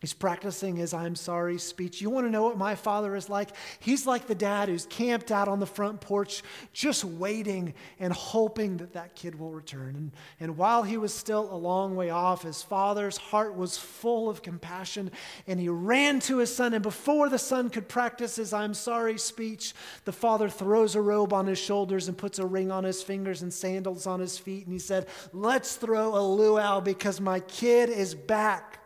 He's 0.02 0.12
practicing 0.12 0.76
his 0.76 0.92
I'm 0.92 1.14
sorry 1.14 1.56
speech. 1.56 2.02
You 2.02 2.11
want 2.11 2.26
to 2.26 2.30
know 2.30 2.42
what 2.42 2.59
my 2.59 2.74
father 2.74 3.16
is 3.16 3.30
like? 3.30 3.48
He's 3.80 4.06
like 4.06 4.26
the 4.26 4.35
dad 4.35 4.68
who's 4.68 4.85
camped 4.85 5.32
out 5.32 5.48
on 5.48 5.59
the 5.59 5.66
front 5.66 6.02
porch, 6.02 6.42
just 6.74 7.02
waiting 7.02 7.72
and 7.98 8.12
hoping 8.12 8.76
that 8.76 8.92
that 8.92 9.14
kid 9.14 9.38
will 9.38 9.52
return. 9.52 9.96
And, 9.96 10.12
and 10.38 10.59
while 10.59 10.82
he 10.82 10.98
was 10.98 11.14
still 11.14 11.50
a 11.50 11.56
long 11.56 11.96
way 11.96 12.11
off, 12.11 12.42
his 12.42 12.62
father's 12.62 13.16
heart 13.16 13.56
was 13.56 13.78
full 13.78 14.28
of 14.28 14.42
compassion, 14.42 15.11
and 15.46 15.59
he 15.59 15.70
ran 15.70 16.20
to 16.20 16.38
his 16.38 16.54
son. 16.54 16.74
And 16.74 16.82
before 16.82 17.30
the 17.30 17.38
son 17.38 17.70
could 17.70 17.88
practice 17.88 18.37
his 18.37 18.52
I'm 18.52 18.74
sorry 18.74 19.16
speech, 19.16 19.72
the 20.04 20.12
father 20.12 20.50
throws 20.50 20.94
a 20.94 21.00
robe 21.00 21.32
on 21.32 21.46
his 21.46 21.59
shoulders 21.59 22.06
and 22.06 22.18
puts 22.18 22.38
a 22.38 22.44
ring 22.44 22.70
on 22.70 22.85
his 22.85 23.02
fingers 23.02 23.40
and 23.40 23.52
sandals 23.52 24.06
on 24.06 24.20
his 24.20 24.37
feet. 24.37 24.64
And 24.66 24.74
he 24.74 24.78
said, 24.78 25.06
Let's 25.32 25.76
throw 25.76 26.14
a 26.14 26.20
luau 26.20 26.80
because 26.80 27.18
my 27.18 27.40
kid 27.40 27.88
is 27.88 28.14
back. 28.14 28.80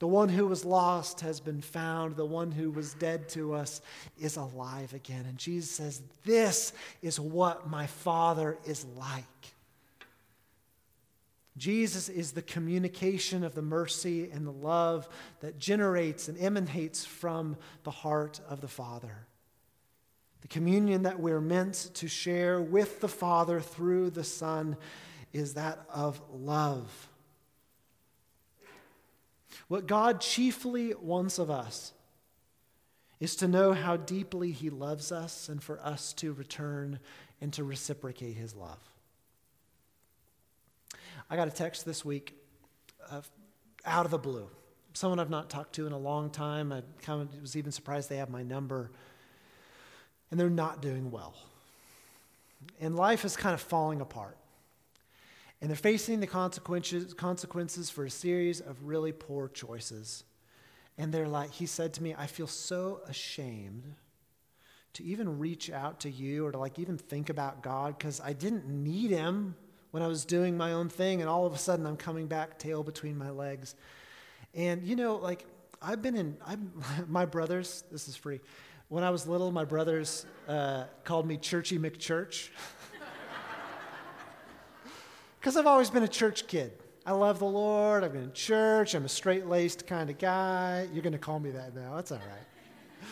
The 0.00 0.08
one 0.08 0.30
who 0.30 0.46
was 0.46 0.64
lost 0.64 1.20
has 1.20 1.40
been 1.40 1.60
found. 1.60 2.16
The 2.16 2.24
one 2.24 2.50
who 2.50 2.70
was 2.70 2.94
dead 2.94 3.28
to 3.30 3.52
us 3.52 3.82
is 4.18 4.36
alive 4.36 4.94
again. 4.94 5.26
And 5.28 5.36
Jesus 5.36 5.70
says, 5.70 6.02
This 6.24 6.72
is 7.02 7.20
what 7.20 7.68
my 7.68 7.86
Father 7.86 8.58
is 8.64 8.86
like. 8.96 9.24
Jesus 11.58 12.08
is 12.08 12.32
the 12.32 12.40
communication 12.40 13.44
of 13.44 13.54
the 13.54 13.60
mercy 13.60 14.30
and 14.30 14.46
the 14.46 14.52
love 14.52 15.06
that 15.40 15.58
generates 15.58 16.28
and 16.28 16.38
emanates 16.38 17.04
from 17.04 17.58
the 17.84 17.90
heart 17.90 18.40
of 18.48 18.62
the 18.62 18.68
Father. 18.68 19.26
The 20.40 20.48
communion 20.48 21.02
that 21.02 21.20
we're 21.20 21.42
meant 21.42 21.90
to 21.94 22.08
share 22.08 22.62
with 22.62 23.00
the 23.00 23.08
Father 23.08 23.60
through 23.60 24.10
the 24.10 24.24
Son 24.24 24.78
is 25.34 25.52
that 25.54 25.80
of 25.92 26.22
love. 26.32 27.09
What 29.70 29.86
God 29.86 30.20
chiefly 30.20 30.94
wants 31.00 31.38
of 31.38 31.48
us 31.48 31.92
is 33.20 33.36
to 33.36 33.46
know 33.46 33.72
how 33.72 33.96
deeply 33.96 34.50
He 34.50 34.68
loves 34.68 35.12
us 35.12 35.48
and 35.48 35.62
for 35.62 35.78
us 35.78 36.12
to 36.14 36.32
return 36.32 36.98
and 37.40 37.52
to 37.52 37.62
reciprocate 37.62 38.34
His 38.34 38.56
love. 38.56 38.80
I 41.30 41.36
got 41.36 41.46
a 41.46 41.52
text 41.52 41.84
this 41.86 42.04
week 42.04 42.34
uh, 43.12 43.20
out 43.86 44.06
of 44.06 44.10
the 44.10 44.18
blue. 44.18 44.48
Someone 44.94 45.20
I've 45.20 45.30
not 45.30 45.48
talked 45.48 45.74
to 45.74 45.86
in 45.86 45.92
a 45.92 45.98
long 45.98 46.30
time. 46.30 46.72
I 46.72 46.82
kind 47.02 47.22
of 47.22 47.40
was 47.40 47.54
even 47.54 47.70
surprised 47.70 48.08
they 48.08 48.16
have 48.16 48.28
my 48.28 48.42
number. 48.42 48.90
And 50.32 50.40
they're 50.40 50.50
not 50.50 50.82
doing 50.82 51.12
well. 51.12 51.36
And 52.80 52.96
life 52.96 53.24
is 53.24 53.36
kind 53.36 53.54
of 53.54 53.60
falling 53.60 54.00
apart. 54.00 54.36
And 55.60 55.68
they're 55.68 55.76
facing 55.76 56.20
the 56.20 56.26
consequences, 56.26 57.12
consequences 57.12 57.90
for 57.90 58.04
a 58.04 58.10
series 58.10 58.60
of 58.60 58.84
really 58.84 59.12
poor 59.12 59.48
choices. 59.48 60.24
And 60.96 61.12
they're 61.12 61.28
like, 61.28 61.50
he 61.52 61.66
said 61.66 61.92
to 61.94 62.02
me, 62.02 62.14
I 62.16 62.26
feel 62.26 62.46
so 62.46 63.00
ashamed 63.06 63.94
to 64.94 65.04
even 65.04 65.38
reach 65.38 65.70
out 65.70 66.00
to 66.00 66.10
you 66.10 66.46
or 66.46 66.52
to 66.52 66.58
like 66.58 66.78
even 66.78 66.98
think 66.98 67.30
about 67.30 67.62
God 67.62 67.96
because 67.96 68.20
I 68.20 68.32
didn't 68.32 68.66
need 68.66 69.10
him 69.10 69.54
when 69.92 70.02
I 70.02 70.06
was 70.06 70.24
doing 70.24 70.56
my 70.56 70.72
own 70.72 70.88
thing. 70.88 71.20
And 71.20 71.28
all 71.28 71.46
of 71.46 71.54
a 71.54 71.58
sudden 71.58 71.86
I'm 71.86 71.96
coming 71.96 72.26
back 72.26 72.58
tail 72.58 72.82
between 72.82 73.16
my 73.16 73.30
legs. 73.30 73.74
And 74.54 74.82
you 74.82 74.96
know, 74.96 75.16
like 75.16 75.44
I've 75.80 76.02
been 76.02 76.16
in, 76.16 76.36
I'm, 76.46 76.72
my 77.08 77.26
brothers, 77.26 77.84
this 77.92 78.08
is 78.08 78.16
free. 78.16 78.40
When 78.88 79.04
I 79.04 79.10
was 79.10 79.26
little, 79.26 79.52
my 79.52 79.64
brothers 79.64 80.26
uh, 80.48 80.84
called 81.04 81.26
me 81.26 81.36
Churchy 81.36 81.78
McChurch. 81.78 82.48
Because 85.40 85.56
I've 85.56 85.66
always 85.66 85.88
been 85.88 86.02
a 86.02 86.08
church 86.08 86.46
kid. 86.46 86.72
I 87.06 87.12
love 87.12 87.38
the 87.38 87.46
Lord. 87.46 88.04
I've 88.04 88.12
been 88.12 88.24
in 88.24 88.32
church. 88.32 88.94
I'm 88.94 89.06
a 89.06 89.08
straight 89.08 89.46
laced 89.46 89.86
kind 89.86 90.10
of 90.10 90.18
guy. 90.18 90.86
You're 90.92 91.02
going 91.02 91.14
to 91.14 91.18
call 91.18 91.40
me 91.40 91.50
that 91.52 91.74
now. 91.74 91.96
That's 91.96 92.12
all 92.12 92.18
right. 92.18 93.08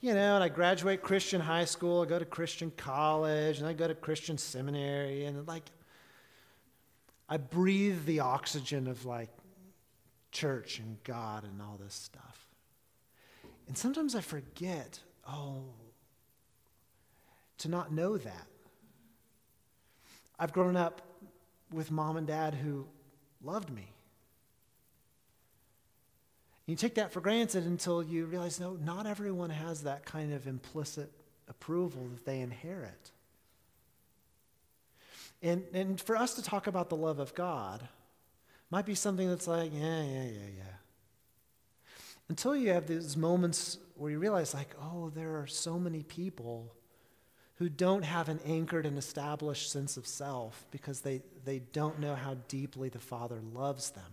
you 0.00 0.14
know, 0.14 0.36
and 0.36 0.42
I 0.42 0.48
graduate 0.48 1.02
Christian 1.02 1.42
high 1.42 1.66
school. 1.66 2.00
I 2.00 2.06
go 2.06 2.18
to 2.18 2.24
Christian 2.24 2.72
college, 2.78 3.58
and 3.58 3.66
I 3.66 3.74
go 3.74 3.86
to 3.86 3.94
Christian 3.94 4.38
seminary. 4.38 5.26
And 5.26 5.46
like, 5.46 5.64
I 7.28 7.36
breathe 7.36 8.06
the 8.06 8.20
oxygen 8.20 8.86
of 8.86 9.04
like 9.04 9.28
church 10.32 10.78
and 10.78 10.96
God 11.04 11.44
and 11.44 11.60
all 11.60 11.78
this 11.78 11.94
stuff. 11.94 12.48
And 13.68 13.76
sometimes 13.76 14.14
I 14.14 14.22
forget, 14.22 15.00
oh, 15.28 15.64
to 17.58 17.68
not 17.68 17.92
know 17.92 18.16
that. 18.16 18.46
I've 20.38 20.52
grown 20.52 20.76
up 20.76 21.02
with 21.72 21.90
mom 21.90 22.16
and 22.16 22.26
dad 22.26 22.54
who 22.54 22.86
loved 23.42 23.70
me. 23.70 23.88
You 26.66 26.76
take 26.76 26.94
that 26.94 27.12
for 27.12 27.20
granted 27.20 27.64
until 27.66 28.02
you 28.02 28.24
realize 28.24 28.58
no, 28.58 28.78
not 28.82 29.06
everyone 29.06 29.50
has 29.50 29.82
that 29.82 30.06
kind 30.06 30.32
of 30.32 30.46
implicit 30.46 31.10
approval 31.48 32.08
that 32.14 32.24
they 32.24 32.40
inherit. 32.40 33.10
And, 35.42 35.62
and 35.74 36.00
for 36.00 36.16
us 36.16 36.34
to 36.34 36.42
talk 36.42 36.66
about 36.66 36.88
the 36.88 36.96
love 36.96 37.18
of 37.18 37.34
God 37.34 37.86
might 38.70 38.86
be 38.86 38.94
something 38.94 39.28
that's 39.28 39.46
like, 39.46 39.72
yeah, 39.74 40.02
yeah, 40.02 40.24
yeah, 40.24 40.48
yeah. 40.56 40.74
Until 42.30 42.56
you 42.56 42.70
have 42.70 42.86
these 42.86 43.14
moments 43.14 43.76
where 43.96 44.10
you 44.10 44.18
realize, 44.18 44.54
like, 44.54 44.74
oh, 44.80 45.12
there 45.14 45.36
are 45.36 45.46
so 45.46 45.78
many 45.78 46.02
people 46.02 46.74
who 47.56 47.68
don't 47.68 48.04
have 48.04 48.28
an 48.28 48.40
anchored 48.44 48.84
and 48.84 48.98
established 48.98 49.70
sense 49.70 49.96
of 49.96 50.06
self 50.06 50.66
because 50.70 51.00
they, 51.00 51.22
they 51.44 51.60
don't 51.60 52.00
know 52.00 52.14
how 52.14 52.34
deeply 52.48 52.88
the 52.88 52.98
Father 52.98 53.40
loves 53.52 53.90
them. 53.90 54.12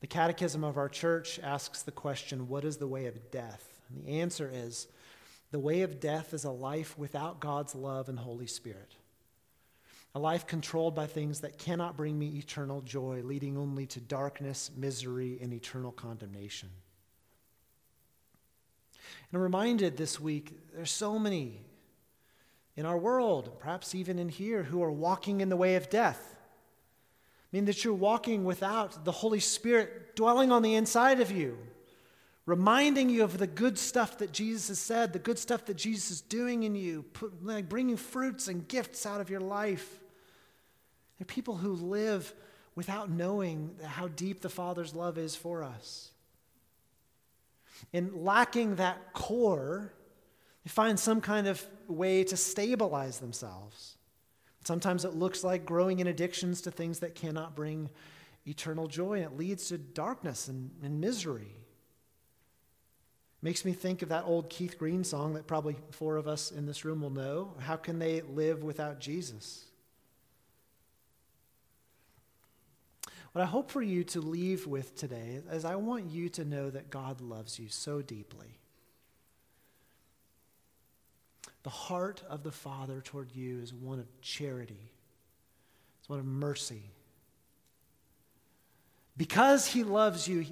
The 0.00 0.06
Catechism 0.06 0.64
of 0.64 0.76
our 0.76 0.88
church 0.88 1.38
asks 1.42 1.82
the 1.82 1.92
question 1.92 2.48
what 2.48 2.64
is 2.64 2.76
the 2.76 2.86
way 2.86 3.06
of 3.06 3.30
death? 3.30 3.80
And 3.88 4.04
the 4.04 4.20
answer 4.20 4.50
is 4.52 4.88
the 5.50 5.58
way 5.58 5.82
of 5.82 6.00
death 6.00 6.34
is 6.34 6.44
a 6.44 6.50
life 6.50 6.98
without 6.98 7.40
God's 7.40 7.74
love 7.74 8.08
and 8.08 8.18
Holy 8.18 8.46
Spirit. 8.46 8.96
A 10.14 10.18
life 10.18 10.46
controlled 10.46 10.94
by 10.94 11.06
things 11.06 11.40
that 11.40 11.58
cannot 11.58 11.96
bring 11.96 12.18
me 12.18 12.38
eternal 12.38 12.80
joy, 12.80 13.22
leading 13.22 13.56
only 13.56 13.86
to 13.86 14.00
darkness, 14.00 14.70
misery, 14.76 15.38
and 15.40 15.52
eternal 15.52 15.92
condemnation. 15.92 16.70
And 19.30 19.38
I'm 19.38 19.42
reminded 19.42 19.96
this 19.96 20.18
week 20.18 20.58
there's 20.74 20.90
so 20.90 21.18
many 21.18 21.60
in 22.78 22.86
our 22.86 22.96
world, 22.96 23.50
perhaps 23.58 23.92
even 23.92 24.20
in 24.20 24.28
here, 24.28 24.62
who 24.62 24.84
are 24.84 24.92
walking 24.92 25.40
in 25.40 25.48
the 25.48 25.56
way 25.56 25.74
of 25.74 25.90
death. 25.90 26.36
I 26.36 27.48
mean, 27.50 27.64
that 27.64 27.82
you're 27.82 27.92
walking 27.92 28.44
without 28.44 29.04
the 29.04 29.10
Holy 29.10 29.40
Spirit 29.40 30.14
dwelling 30.14 30.52
on 30.52 30.62
the 30.62 30.76
inside 30.76 31.20
of 31.20 31.32
you, 31.32 31.58
reminding 32.46 33.10
you 33.10 33.24
of 33.24 33.36
the 33.36 33.48
good 33.48 33.80
stuff 33.80 34.18
that 34.18 34.30
Jesus 34.30 34.68
has 34.68 34.78
said, 34.78 35.12
the 35.12 35.18
good 35.18 35.40
stuff 35.40 35.64
that 35.64 35.76
Jesus 35.76 36.12
is 36.12 36.20
doing 36.20 36.62
in 36.62 36.76
you, 36.76 37.02
put, 37.02 37.44
like 37.44 37.68
bringing 37.68 37.96
fruits 37.96 38.46
and 38.46 38.68
gifts 38.68 39.04
out 39.06 39.20
of 39.20 39.28
your 39.28 39.40
life. 39.40 39.98
There 41.18 41.24
are 41.24 41.34
people 41.34 41.56
who 41.56 41.72
live 41.72 42.32
without 42.76 43.10
knowing 43.10 43.74
how 43.84 44.06
deep 44.06 44.40
the 44.40 44.48
Father's 44.48 44.94
love 44.94 45.18
is 45.18 45.34
for 45.34 45.64
us. 45.64 46.12
And 47.92 48.24
lacking 48.24 48.76
that 48.76 49.14
core, 49.14 49.92
they 50.68 50.70
find 50.70 51.00
some 51.00 51.22
kind 51.22 51.46
of 51.46 51.66
way 51.86 52.22
to 52.22 52.36
stabilize 52.36 53.20
themselves. 53.20 53.96
Sometimes 54.64 55.06
it 55.06 55.14
looks 55.14 55.42
like 55.42 55.64
growing 55.64 56.00
in 56.00 56.06
addictions 56.06 56.60
to 56.60 56.70
things 56.70 56.98
that 56.98 57.14
cannot 57.14 57.56
bring 57.56 57.88
eternal 58.46 58.86
joy, 58.86 59.14
and 59.14 59.24
it 59.24 59.38
leads 59.38 59.68
to 59.68 59.78
darkness 59.78 60.46
and, 60.46 60.70
and 60.82 61.00
misery. 61.00 61.56
Makes 63.40 63.64
me 63.64 63.72
think 63.72 64.02
of 64.02 64.10
that 64.10 64.24
old 64.26 64.50
Keith 64.50 64.76
Green 64.76 65.04
song 65.04 65.32
that 65.34 65.46
probably 65.46 65.76
four 65.90 66.16
of 66.18 66.28
us 66.28 66.50
in 66.50 66.66
this 66.66 66.84
room 66.84 67.00
will 67.00 67.08
know. 67.08 67.54
How 67.60 67.76
can 67.76 67.98
they 67.98 68.20
live 68.20 68.62
without 68.62 69.00
Jesus? 69.00 69.64
What 73.32 73.40
I 73.40 73.46
hope 73.46 73.70
for 73.70 73.80
you 73.80 74.04
to 74.04 74.20
leave 74.20 74.66
with 74.66 74.94
today 74.96 75.40
is 75.50 75.64
I 75.64 75.76
want 75.76 76.10
you 76.10 76.28
to 76.28 76.44
know 76.44 76.68
that 76.68 76.90
God 76.90 77.22
loves 77.22 77.58
you 77.58 77.70
so 77.70 78.02
deeply. 78.02 78.58
The 81.62 81.70
heart 81.70 82.22
of 82.28 82.42
the 82.42 82.52
Father 82.52 83.00
toward 83.00 83.34
you 83.34 83.60
is 83.60 83.74
one 83.74 83.98
of 83.98 84.06
charity, 84.20 84.92
it's 86.00 86.08
one 86.08 86.18
of 86.18 86.24
mercy. 86.24 86.90
Because 89.16 89.66
He 89.66 89.82
loves 89.82 90.28
you, 90.28 90.46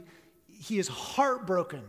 He 0.49 0.79
is 0.79 0.89
heartbroken 0.89 1.83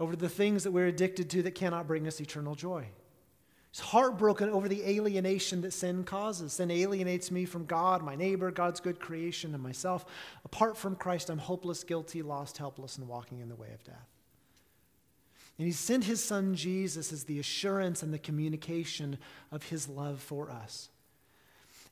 over 0.00 0.16
the 0.16 0.28
things 0.28 0.64
that 0.64 0.72
we're 0.72 0.88
addicted 0.88 1.30
to 1.30 1.42
that 1.44 1.54
cannot 1.54 1.86
bring 1.86 2.08
us 2.08 2.20
eternal 2.20 2.56
joy. 2.56 2.86
He's 3.70 3.80
heartbroken 3.80 4.50
over 4.50 4.68
the 4.68 4.84
alienation 4.84 5.62
that 5.62 5.72
sin 5.72 6.04
causes. 6.04 6.54
Sin 6.54 6.70
alienates 6.70 7.30
me 7.30 7.46
from 7.46 7.64
God, 7.64 8.02
my 8.02 8.14
neighbor, 8.14 8.50
God's 8.50 8.80
good 8.80 9.00
creation, 9.00 9.54
and 9.54 9.62
myself. 9.62 10.04
Apart 10.44 10.76
from 10.76 10.94
Christ, 10.94 11.30
I'm 11.30 11.38
hopeless, 11.38 11.82
guilty, 11.82 12.20
lost, 12.20 12.58
helpless, 12.58 12.98
and 12.98 13.08
walking 13.08 13.40
in 13.40 13.48
the 13.48 13.54
way 13.54 13.70
of 13.72 13.82
death. 13.82 14.08
And 15.62 15.68
he 15.68 15.72
sent 15.72 16.02
his 16.02 16.20
son 16.20 16.56
Jesus 16.56 17.12
as 17.12 17.22
the 17.22 17.38
assurance 17.38 18.02
and 18.02 18.12
the 18.12 18.18
communication 18.18 19.16
of 19.52 19.62
his 19.62 19.88
love 19.88 20.20
for 20.20 20.50
us. 20.50 20.88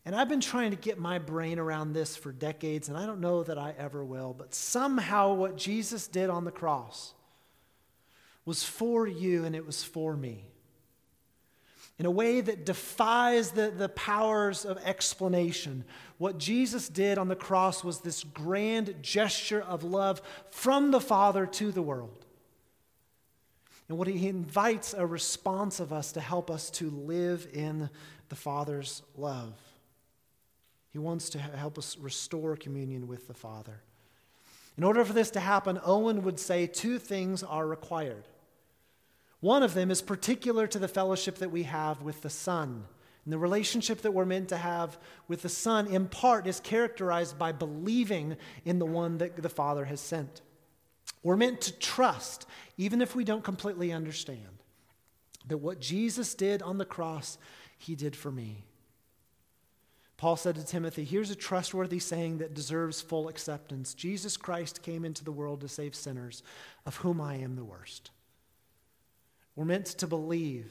And 0.05 0.13
I've 0.13 0.29
been 0.29 0.41
trying 0.41 0.73
to 0.73 0.77
get 0.77 0.99
my 0.99 1.21
brain 1.21 1.57
around 1.57 1.93
this 1.93 2.17
for 2.17 2.33
decades, 2.33 2.89
and 2.89 2.99
I 2.99 3.07
don't 3.07 3.21
know 3.21 3.45
that 3.45 3.59
I 3.59 3.73
ever 3.79 4.05
will, 4.05 4.35
but 4.37 4.57
somehow 4.57 5.35
what 5.35 5.57
Jesus 5.57 6.09
did 6.09 6.31
on 6.31 6.45
the 6.45 6.51
cross 6.51 7.15
was 8.45 8.65
for 8.65 9.07
you 9.07 9.45
and 9.45 9.55
it 9.55 9.65
was 9.65 9.85
for 9.85 10.17
me. 10.17 10.47
In 11.97 12.07
a 12.07 12.11
way 12.11 12.41
that 12.41 12.67
defies 12.67 13.53
the, 13.53 13.71
the 13.71 13.91
powers 13.91 14.65
of 14.65 14.79
explanation, 14.79 15.85
what 16.19 16.39
Jesus 16.39 16.89
did 16.89 17.19
on 17.19 17.29
the 17.29 17.37
cross 17.37 17.85
was 17.85 18.01
this 18.01 18.25
grand 18.25 18.97
gesture 19.01 19.63
of 19.63 19.85
love 19.85 20.21
from 20.51 20.91
the 20.91 21.01
Father 21.01 21.47
to 21.47 21.71
the 21.71 21.83
world. 21.83 22.27
And 23.91 23.99
what 23.99 24.07
he 24.07 24.29
invites 24.29 24.95
a 24.95 25.05
response 25.05 25.81
of 25.81 25.93
us 25.93 26.13
to 26.13 26.21
help 26.21 26.49
us 26.49 26.71
to 26.71 26.91
live 26.91 27.49
in 27.53 27.91
the 28.29 28.37
Father's 28.37 29.03
love. 29.17 29.53
He 30.93 30.99
wants 30.99 31.29
to 31.31 31.41
help 31.41 31.77
us 31.77 31.99
restore 31.99 32.55
communion 32.55 33.09
with 33.09 33.27
the 33.27 33.35
Father. 33.35 33.83
In 34.79 34.85
order 34.85 35.05
for 35.05 35.13
this 35.13 35.33
to 35.33 35.41
happen, 35.41 35.81
Owen 35.85 36.23
would 36.23 36.39
say 36.39 36.69
two 36.69 37.01
things 37.01 37.43
are 37.43 37.67
required. 37.67 38.29
One 39.41 39.65
of 39.65 39.75
them 39.75 39.91
is 39.91 40.03
particular 40.03 40.69
to 40.69 40.79
the 40.79 40.87
fellowship 40.87 41.39
that 41.39 41.51
we 41.51 41.65
have 41.65 42.01
with 42.01 42.23
the 42.23 42.31
Son. 42.31 42.85
And 43.25 43.33
the 43.33 43.39
relationship 43.39 44.03
that 44.03 44.15
we're 44.15 44.25
meant 44.25 44.51
to 44.51 44.57
have 44.57 44.99
with 45.27 45.43
the 45.43 45.49
Son, 45.49 45.89
in 45.89 46.07
part, 46.07 46.47
is 46.47 46.61
characterized 46.61 47.41
by 47.41 47.51
believing 47.51 48.37
in 48.65 48.79
the 48.79 48.87
one 48.87 49.19
that 49.19 49.43
the 49.43 49.49
Father 49.49 49.87
has 49.87 50.01
sent. 50.01 50.43
We're 51.23 51.37
meant 51.37 51.61
to 51.63 51.79
trust, 51.79 52.47
even 52.77 53.03
if 53.03 53.15
we 53.15 53.25
don't 53.25 53.45
completely 53.45 53.93
understand, 53.93 54.63
that 55.49 55.59
what 55.59 55.81
Jesus 55.81 56.35
did 56.35 56.63
on 56.63 56.79
the 56.79 56.85
cross, 56.85 57.39
he 57.79 57.95
did 57.95 58.17
for 58.17 58.31
me. 58.31 58.65
Paul 60.21 60.37
said 60.37 60.57
to 60.57 60.65
Timothy, 60.65 61.05
Here's 61.05 61.31
a 61.31 61.35
trustworthy 61.35 61.99
saying 61.99 62.39
that 62.39 62.53
deserves 62.53 63.01
full 63.01 63.29
acceptance 63.29 63.95
Jesus 63.95 64.37
Christ 64.37 64.83
came 64.83 65.07
into 65.07 65.25
the 65.25 65.33
world 65.33 65.63
to 65.63 65.69
save 65.69 65.95
sinners, 65.95 66.43
of 66.85 66.97
whom 66.97 67.23
I 67.23 67.37
am 67.37 67.57
the 67.57 67.65
worst. 67.65 68.11
We're 69.57 69.65
meant 69.65 69.87
to 69.87 70.07
believe, 70.07 70.71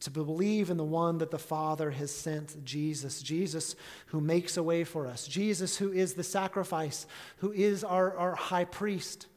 to 0.00 0.10
believe 0.10 0.68
in 0.68 0.76
the 0.76 0.84
one 0.84 1.18
that 1.18 1.30
the 1.30 1.38
Father 1.38 1.92
has 1.92 2.12
sent, 2.12 2.64
Jesus. 2.64 3.22
Jesus 3.22 3.76
who 4.06 4.20
makes 4.20 4.56
a 4.56 4.64
way 4.64 4.82
for 4.82 5.06
us. 5.06 5.28
Jesus 5.28 5.76
who 5.76 5.92
is 5.92 6.14
the 6.14 6.24
sacrifice, 6.24 7.06
who 7.36 7.52
is 7.52 7.84
our, 7.84 8.16
our 8.16 8.34
high 8.34 8.64
priest. 8.64 9.28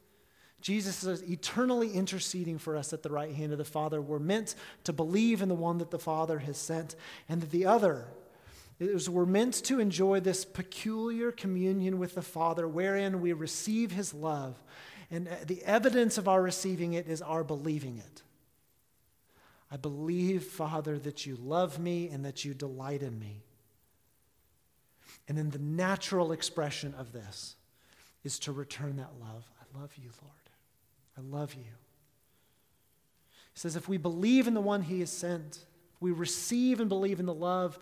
Jesus 0.63 1.03
is 1.03 1.21
eternally 1.29 1.91
interceding 1.91 2.57
for 2.57 2.77
us 2.77 2.93
at 2.93 3.03
the 3.03 3.09
right 3.09 3.35
hand 3.35 3.51
of 3.51 3.57
the 3.57 3.65
Father. 3.65 4.01
We're 4.01 4.17
meant 4.17 4.55
to 4.85 4.93
believe 4.93 5.41
in 5.41 5.49
the 5.49 5.55
one 5.55 5.77
that 5.79 5.91
the 5.91 5.99
Father 5.99 6.39
has 6.39 6.57
sent, 6.57 6.95
and 7.27 7.41
that 7.41 7.51
the 7.51 7.65
other, 7.65 8.07
is 8.79 9.09
we're 9.09 9.25
meant 9.25 9.55
to 9.65 9.81
enjoy 9.81 10.21
this 10.21 10.45
peculiar 10.45 11.33
communion 11.33 11.99
with 11.99 12.15
the 12.15 12.21
Father 12.21 12.65
wherein 12.65 13.19
we 13.19 13.33
receive 13.33 13.91
his 13.91 14.13
love. 14.13 14.55
And 15.11 15.27
uh, 15.27 15.35
the 15.45 15.61
evidence 15.63 16.17
of 16.17 16.29
our 16.29 16.41
receiving 16.41 16.93
it 16.93 17.07
is 17.09 17.21
our 17.21 17.43
believing 17.43 17.97
it. 17.97 18.23
I 19.69 19.75
believe, 19.75 20.45
Father, 20.45 20.97
that 20.99 21.25
you 21.25 21.35
love 21.35 21.77
me 21.77 22.07
and 22.07 22.23
that 22.23 22.45
you 22.45 22.53
delight 22.53 23.03
in 23.03 23.19
me. 23.19 23.43
And 25.27 25.37
then 25.37 25.49
the 25.49 25.59
natural 25.59 26.31
expression 26.31 26.95
of 26.97 27.11
this 27.11 27.57
is 28.23 28.39
to 28.39 28.53
return 28.53 28.95
that 28.95 29.11
love. 29.19 29.43
I 29.59 29.79
love 29.79 29.91
you, 29.97 30.09
Lord. 30.21 30.42
I 31.17 31.21
love 31.21 31.53
you. 31.53 31.61
He 33.53 33.59
says, 33.59 33.75
if 33.75 33.87
we 33.87 33.97
believe 33.97 34.47
in 34.47 34.53
the 34.53 34.61
one 34.61 34.81
he 34.81 34.99
has 35.01 35.11
sent, 35.11 35.59
we 35.99 36.11
receive 36.11 36.79
and 36.79 36.89
believe 36.89 37.19
in 37.19 37.25
the 37.25 37.33
love 37.33 37.79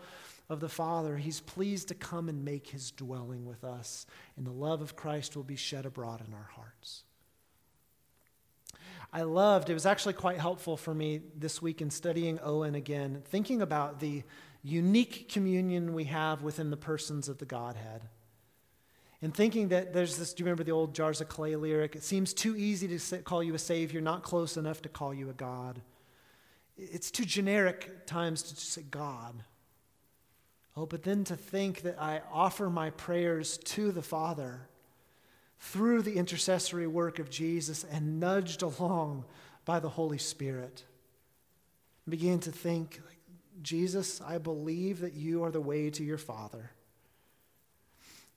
of 0.51 0.59
the 0.59 0.69
Father, 0.69 1.15
He's 1.15 1.39
pleased 1.39 1.87
to 1.87 1.95
come 1.95 2.27
and 2.27 2.43
make 2.43 2.67
His 2.67 2.91
dwelling 2.91 3.45
with 3.45 3.63
us, 3.63 4.05
and 4.35 4.45
the 4.45 4.51
love 4.51 4.81
of 4.81 4.97
Christ 4.97 5.37
will 5.37 5.43
be 5.43 5.55
shed 5.55 5.85
abroad 5.85 6.21
in 6.27 6.33
our 6.33 6.49
hearts. 6.55 7.03
I 9.13 9.21
loved, 9.21 9.69
it 9.69 9.73
was 9.73 9.85
actually 9.85 10.13
quite 10.13 10.39
helpful 10.39 10.75
for 10.75 10.93
me 10.93 11.21
this 11.37 11.61
week 11.61 11.81
in 11.81 11.89
studying 11.89 12.37
Owen 12.43 12.75
again, 12.75 13.23
thinking 13.25 13.61
about 13.61 14.01
the 14.01 14.23
unique 14.61 15.29
communion 15.29 15.93
we 15.93 16.03
have 16.05 16.43
within 16.43 16.69
the 16.69 16.77
persons 16.77 17.29
of 17.29 17.37
the 17.37 17.45
Godhead. 17.45 18.01
And 19.21 19.34
thinking 19.34 19.67
that 19.67 19.93
there's 19.93 20.17
this, 20.17 20.34
do 20.34 20.41
you 20.41 20.45
remember 20.45 20.63
the 20.63 20.71
old 20.71 20.95
Jars 20.95 21.21
of 21.21 21.29
Clay 21.29 21.55
lyric? 21.55 21.95
It 21.95 22.03
seems 22.03 22.34
too 22.34 22.55
easy 22.55 22.97
to 22.97 23.17
call 23.19 23.43
you 23.43 23.53
a 23.53 23.60
Savior, 23.60 24.01
not 24.01 24.23
close 24.23 24.57
enough 24.57 24.81
to 24.81 24.89
call 24.89 25.13
you 25.13 25.29
a 25.29 25.34
God. 25.34 25.81
It's 26.77 27.12
too 27.12 27.25
generic 27.25 28.07
times 28.07 28.41
to 28.43 28.55
just 28.55 28.71
say 28.71 28.84
God. 28.89 29.43
Oh, 30.75 30.88
but 30.88 31.03
then 31.03 31.23
to 31.25 31.36
think 31.36 31.81
that 31.81 32.01
I 32.01 32.21
offer 32.31 32.69
my 32.69 32.89
prayers 32.91 33.57
to 33.57 33.91
the 33.91 34.01
Father 34.01 34.67
through 35.60 36.01
the 36.01 36.15
intercessory 36.15 36.88
work 36.88 37.19
of 37.19 37.29
Jesus 37.29 37.84
and 37.84 38.19
nudged 38.19 38.63
along 38.63 39.25
by 39.65 39.79
the 39.79 39.89
Holy 39.89 40.17
Spirit. 40.17 40.84
I 42.07 42.10
began 42.10 42.39
to 42.39 42.51
think, 42.51 42.99
Jesus, 43.62 44.19
I 44.21 44.39
believe 44.39 45.01
that 45.01 45.13
you 45.13 45.43
are 45.43 45.51
the 45.51 45.62
way 45.62 45.91
to 45.91 46.03
your 46.03 46.17
Father. 46.17 46.71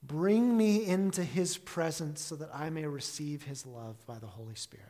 Bring 0.07 0.57
me 0.57 0.85
into 0.85 1.25
his 1.25 1.57
presence 1.57 2.21
so 2.21 2.37
that 2.37 2.55
I 2.55 2.69
may 2.69 2.87
receive 2.87 3.45
his 3.45 3.65
love 3.65 3.97
by 4.07 4.19
the 4.19 4.27
Holy 4.27 4.55
Spirit. 4.55 4.89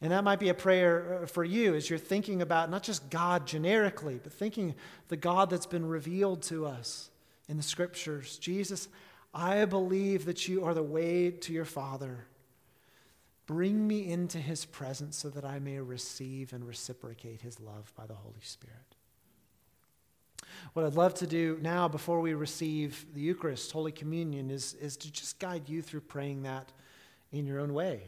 And 0.00 0.12
that 0.12 0.24
might 0.24 0.40
be 0.40 0.48
a 0.48 0.54
prayer 0.54 1.20
uh, 1.22 1.26
for 1.26 1.44
you 1.44 1.74
as 1.74 1.88
you're 1.88 1.98
thinking 1.98 2.42
about 2.42 2.70
not 2.70 2.82
just 2.82 3.10
God 3.10 3.46
generically, 3.46 4.18
but 4.22 4.32
thinking 4.32 4.74
the 5.08 5.16
God 5.16 5.50
that's 5.50 5.66
been 5.66 5.86
revealed 5.86 6.42
to 6.44 6.66
us 6.66 7.10
in 7.48 7.56
the 7.56 7.62
scriptures. 7.62 8.38
Jesus, 8.38 8.88
I 9.32 9.64
believe 9.64 10.24
that 10.24 10.48
you 10.48 10.64
are 10.64 10.74
the 10.74 10.82
way 10.82 11.30
to 11.30 11.52
your 11.52 11.64
Father. 11.64 12.26
Bring 13.46 13.86
me 13.86 14.10
into 14.10 14.38
his 14.38 14.64
presence 14.64 15.16
so 15.16 15.30
that 15.30 15.44
I 15.44 15.58
may 15.58 15.78
receive 15.78 16.52
and 16.52 16.66
reciprocate 16.66 17.40
his 17.40 17.60
love 17.60 17.92
by 17.96 18.06
the 18.06 18.14
Holy 18.14 18.42
Spirit. 18.42 18.97
What 20.72 20.84
I'd 20.84 20.94
love 20.94 21.14
to 21.14 21.26
do 21.26 21.58
now, 21.60 21.88
before 21.88 22.20
we 22.20 22.34
receive 22.34 23.06
the 23.14 23.20
Eucharist, 23.20 23.72
Holy 23.72 23.92
Communion, 23.92 24.50
is, 24.50 24.74
is 24.74 24.96
to 24.98 25.12
just 25.12 25.38
guide 25.38 25.68
you 25.68 25.82
through 25.82 26.02
praying 26.02 26.42
that 26.42 26.72
in 27.32 27.46
your 27.46 27.60
own 27.60 27.74
way. 27.74 28.02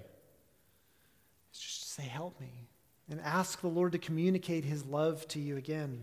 Just 1.52 1.92
say, 1.92 2.02
Help 2.02 2.40
me. 2.40 2.68
And 3.10 3.20
ask 3.22 3.60
the 3.60 3.68
Lord 3.68 3.92
to 3.92 3.98
communicate 3.98 4.64
his 4.64 4.84
love 4.84 5.26
to 5.28 5.40
you 5.40 5.56
again. 5.56 6.00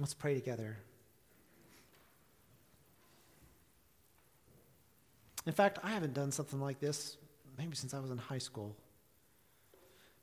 Let's 0.00 0.14
pray 0.14 0.34
together. 0.34 0.76
In 5.46 5.52
fact, 5.52 5.78
I 5.84 5.90
haven't 5.90 6.14
done 6.14 6.32
something 6.32 6.60
like 6.60 6.80
this 6.80 7.16
maybe 7.56 7.76
since 7.76 7.94
I 7.94 8.00
was 8.00 8.10
in 8.10 8.18
high 8.18 8.38
school. 8.38 8.74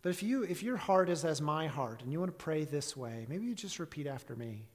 But 0.02 0.10
if 0.10 0.24
you 0.24 0.44
if 0.44 0.64
your 0.64 0.78
heart 0.78 1.10
is 1.10 1.24
as 1.24 1.42
my 1.42 1.68
heart 1.68 2.02
and 2.02 2.12
you 2.12 2.20
want 2.20 2.32
to 2.32 2.44
pray 2.44 2.64
this 2.64 2.98
way, 2.98 3.26
maybe 3.30 3.46
you 3.46 3.54
just 3.54 3.80
repeat 3.80 4.08
after 4.08 4.36
me. 4.36 4.66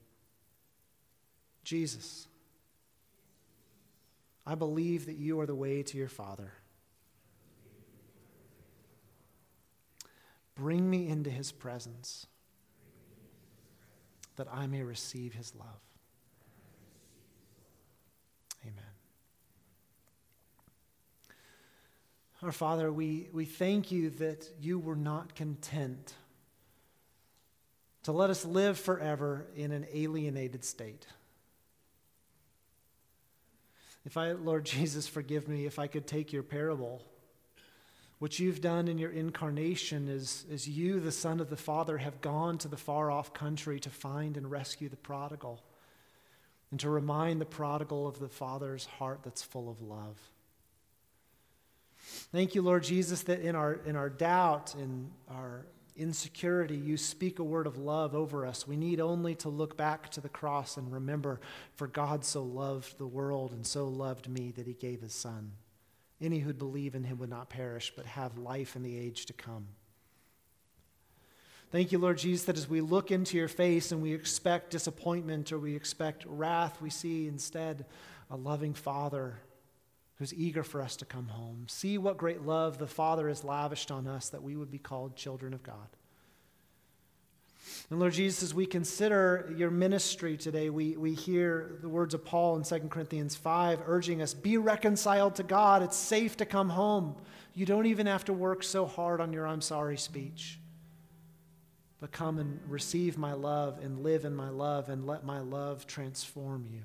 Jesus, 1.63 2.27
I 4.45 4.55
believe 4.55 5.05
that 5.07 5.17
you 5.17 5.39
are 5.41 5.45
the 5.45 5.55
way 5.55 5.83
to 5.83 5.97
your 5.97 6.07
Father. 6.07 6.53
Bring 10.55 10.89
me 10.89 11.09
into 11.09 11.29
his 11.29 11.51
presence 11.51 12.25
that 14.37 14.47
I 14.51 14.65
may 14.65 14.81
receive 14.83 15.33
his 15.33 15.53
love. 15.55 15.81
Amen. 18.63 18.75
Our 22.41 22.51
Father, 22.51 22.91
we, 22.91 23.29
we 23.33 23.45
thank 23.45 23.91
you 23.91 24.11
that 24.11 24.47
you 24.59 24.77
were 24.79 24.95
not 24.95 25.35
content 25.35 26.13
to 28.03 28.11
let 28.11 28.29
us 28.29 28.45
live 28.45 28.77
forever 28.77 29.47
in 29.55 29.71
an 29.71 29.85
alienated 29.91 30.63
state. 30.63 31.07
If 34.05 34.17
I, 34.17 34.33
Lord 34.33 34.65
Jesus, 34.65 35.07
forgive 35.07 35.47
me 35.47 35.65
if 35.65 35.79
I 35.79 35.87
could 35.87 36.07
take 36.07 36.31
your 36.31 36.43
parable 36.43 37.03
what 38.19 38.39
you've 38.39 38.61
done 38.61 38.87
in 38.87 38.97
your 38.97 39.11
incarnation 39.11 40.07
is, 40.07 40.45
is 40.49 40.67
you, 40.67 40.99
the 40.99 41.11
Son 41.11 41.39
of 41.39 41.49
the 41.49 41.55
Father, 41.57 41.99
have 41.99 42.19
gone 42.21 42.57
to 42.59 42.67
the 42.67 42.77
far 42.77 43.11
off 43.11 43.33
country 43.33 43.79
to 43.81 43.89
find 43.89 44.37
and 44.37 44.49
rescue 44.49 44.89
the 44.89 44.95
prodigal 44.95 45.63
and 46.71 46.79
to 46.79 46.89
remind 46.89 47.39
the 47.39 47.45
prodigal 47.45 48.07
of 48.07 48.19
the 48.19 48.27
Father's 48.27 48.85
heart 48.85 49.19
that's 49.23 49.43
full 49.43 49.69
of 49.69 49.81
love. 49.81 50.17
Thank 52.31 52.55
you, 52.55 52.61
Lord 52.61 52.83
Jesus, 52.83 53.23
that 53.23 53.41
in 53.41 53.55
our, 53.55 53.73
in 53.73 53.95
our 53.95 54.09
doubt, 54.09 54.75
in 54.75 55.11
our 55.29 55.65
insecurity, 55.97 56.75
you 56.75 56.95
speak 56.95 57.39
a 57.39 57.43
word 57.43 57.67
of 57.67 57.77
love 57.77 58.15
over 58.15 58.45
us. 58.45 58.67
We 58.67 58.77
need 58.77 58.99
only 58.99 59.35
to 59.35 59.49
look 59.49 59.75
back 59.75 60.09
to 60.11 60.21
the 60.21 60.29
cross 60.29 60.77
and 60.77 60.91
remember, 60.91 61.41
for 61.75 61.87
God 61.87 62.23
so 62.23 62.43
loved 62.43 62.97
the 62.97 63.07
world 63.07 63.51
and 63.51 63.65
so 63.65 63.87
loved 63.87 64.29
me 64.29 64.51
that 64.51 64.67
he 64.67 64.73
gave 64.73 65.01
his 65.01 65.13
Son. 65.13 65.51
Any 66.21 66.39
who'd 66.39 66.57
believe 66.57 66.95
in 66.95 67.03
him 67.03 67.17
would 67.19 67.29
not 67.29 67.49
perish, 67.49 67.91
but 67.95 68.05
have 68.05 68.37
life 68.37 68.75
in 68.75 68.83
the 68.83 68.97
age 68.97 69.25
to 69.27 69.33
come. 69.33 69.67
Thank 71.69 71.91
you, 71.91 71.99
Lord 71.99 72.17
Jesus, 72.17 72.45
that 72.45 72.57
as 72.57 72.69
we 72.69 72.79
look 72.79 73.11
into 73.11 73.35
your 73.35 73.49
face 73.49 73.91
and 73.91 74.01
we 74.01 74.13
expect 74.13 74.71
disappointment 74.71 75.51
or 75.51 75.59
we 75.59 75.75
expect 75.75 76.25
wrath, 76.25 76.81
we 76.81 76.89
see 76.89 77.27
instead 77.27 77.85
a 78.31 78.37
loving 78.37 78.73
Father 78.73 79.39
who's 80.17 80.33
eager 80.33 80.63
for 80.63 80.81
us 80.81 80.95
to 80.97 81.05
come 81.05 81.27
home. 81.27 81.65
See 81.67 81.97
what 81.97 82.17
great 82.17 82.41
love 82.41 82.77
the 82.77 82.87
Father 82.87 83.27
has 83.27 83.43
lavished 83.43 83.91
on 83.91 84.07
us 84.07 84.29
that 84.29 84.43
we 84.43 84.55
would 84.55 84.71
be 84.71 84.79
called 84.79 85.15
children 85.15 85.53
of 85.53 85.63
God. 85.63 85.87
And 87.89 87.99
Lord 87.99 88.13
Jesus, 88.13 88.43
as 88.43 88.53
we 88.53 88.65
consider 88.65 89.53
your 89.55 89.69
ministry 89.69 90.37
today, 90.37 90.69
we, 90.69 90.97
we 90.97 91.13
hear 91.13 91.77
the 91.81 91.89
words 91.89 92.13
of 92.13 92.25
Paul 92.25 92.55
in 92.57 92.63
2 92.63 92.87
Corinthians 92.89 93.35
5 93.35 93.81
urging 93.85 94.21
us 94.21 94.33
be 94.33 94.57
reconciled 94.57 95.35
to 95.35 95.43
God. 95.43 95.83
It's 95.83 95.97
safe 95.97 96.37
to 96.37 96.45
come 96.45 96.69
home. 96.69 97.15
You 97.53 97.65
don't 97.65 97.85
even 97.85 98.07
have 98.07 98.25
to 98.25 98.33
work 98.33 98.63
so 98.63 98.85
hard 98.85 99.21
on 99.21 99.33
your 99.33 99.47
I'm 99.47 99.61
sorry 99.61 99.97
speech. 99.97 100.59
But 101.99 102.11
come 102.11 102.39
and 102.39 102.59
receive 102.67 103.17
my 103.17 103.33
love 103.33 103.79
and 103.81 104.03
live 104.03 104.25
in 104.25 104.35
my 104.35 104.49
love 104.49 104.89
and 104.89 105.05
let 105.05 105.25
my 105.25 105.39
love 105.39 105.87
transform 105.87 106.67
you. 106.71 106.81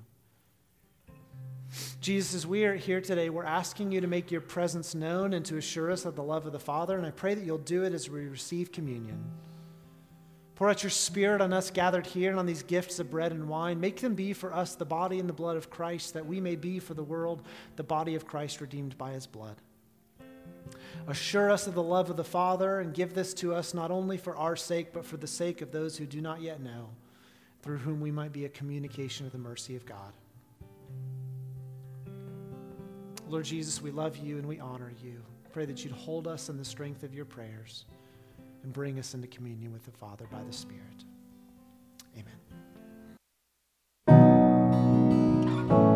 Jesus, 2.01 2.45
we 2.45 2.65
are 2.65 2.75
here 2.75 3.01
today, 3.01 3.31
we're 3.31 3.45
asking 3.45 3.93
you 3.93 4.01
to 4.01 4.07
make 4.07 4.31
your 4.31 4.41
presence 4.41 4.95
known 4.95 5.33
and 5.33 5.45
to 5.47 5.57
assure 5.57 5.91
us 5.91 6.05
of 6.05 6.17
the 6.17 6.23
love 6.23 6.47
of 6.47 6.53
the 6.53 6.59
Father. 6.59 6.99
And 6.99 7.07
I 7.07 7.11
pray 7.11 7.35
that 7.35 7.45
you'll 7.45 7.59
do 7.59 7.85
it 7.85 7.95
as 7.95 8.11
we 8.11 8.27
receive 8.27 8.73
communion. 8.73 9.23
Pour 10.55 10.69
out 10.69 10.83
your 10.83 10.91
Spirit 10.91 11.41
on 11.41 11.53
us 11.53 11.71
gathered 11.71 12.07
here 12.07 12.31
and 12.31 12.39
on 12.39 12.47
these 12.47 12.63
gifts 12.63 12.99
of 12.99 13.11
bread 13.11 13.33
and 13.33 13.49
wine. 13.49 13.81
Make 13.81 14.01
them 14.01 14.15
be 14.15 14.33
for 14.33 14.53
us 14.53 14.75
the 14.75 14.85
body 14.85 15.19
and 15.19 15.29
the 15.29 15.33
blood 15.33 15.57
of 15.57 15.71
Christ, 15.71 16.15
that 16.15 16.27
we 16.27 16.41
may 16.41 16.57
be 16.57 16.79
for 16.79 16.95
the 16.95 17.03
world 17.03 17.43
the 17.77 17.83
body 17.83 18.15
of 18.15 18.27
Christ 18.27 18.61
redeemed 18.61 18.99
by 18.99 19.13
his 19.13 19.27
blood. 19.27 19.57
Assure 21.09 21.51
us 21.51 21.67
of 21.67 21.75
the 21.75 21.83
love 21.83 22.11
of 22.11 22.17
the 22.17 22.23
Father 22.23 22.81
and 22.81 22.95
give 22.95 23.15
this 23.15 23.35
to 23.35 23.55
us 23.55 23.75
not 23.75 23.91
only 23.91 24.17
for 24.17 24.37
our 24.37 24.57
sake, 24.57 24.93
but 24.93 25.07
for 25.07 25.17
the 25.17 25.27
sake 25.27 25.63
of 25.63 25.73
those 25.73 25.97
who 25.97 26.07
do 26.07 26.21
not 26.21 26.43
yet 26.43 26.61
know, 26.61 26.91
through 27.63 27.79
whom 27.79 28.01
we 28.01 28.11
might 28.11 28.33
be 28.33 28.45
a 28.45 28.51
communication 28.51 29.27
of 29.27 29.33
the 29.33 29.39
mercy 29.39 29.75
of 29.75 29.87
God. 29.87 30.13
Lord 33.33 33.47
Jesus, 33.47 33.81
we 33.81 33.91
love 33.91 34.19
you 34.19 34.37
and 34.37 34.47
we 34.47 34.61
honor 34.61 34.93
you. 35.03 35.15
Pray 35.55 35.65
that 35.65 35.83
you'd 35.83 35.95
hold 35.95 36.29
us 36.29 36.51
in 36.51 36.59
the 36.59 36.65
strength 36.67 37.03
of 37.03 37.15
your 37.15 37.25
prayers 37.25 37.87
and 38.63 38.71
bring 38.75 38.99
us 38.99 39.15
into 39.15 39.27
communion 39.27 39.73
with 39.73 39.87
the 39.87 39.91
Father 39.91 40.27
by 40.31 40.43
the 40.47 40.53
Spirit. 40.53 40.83
Amen. 42.15 42.35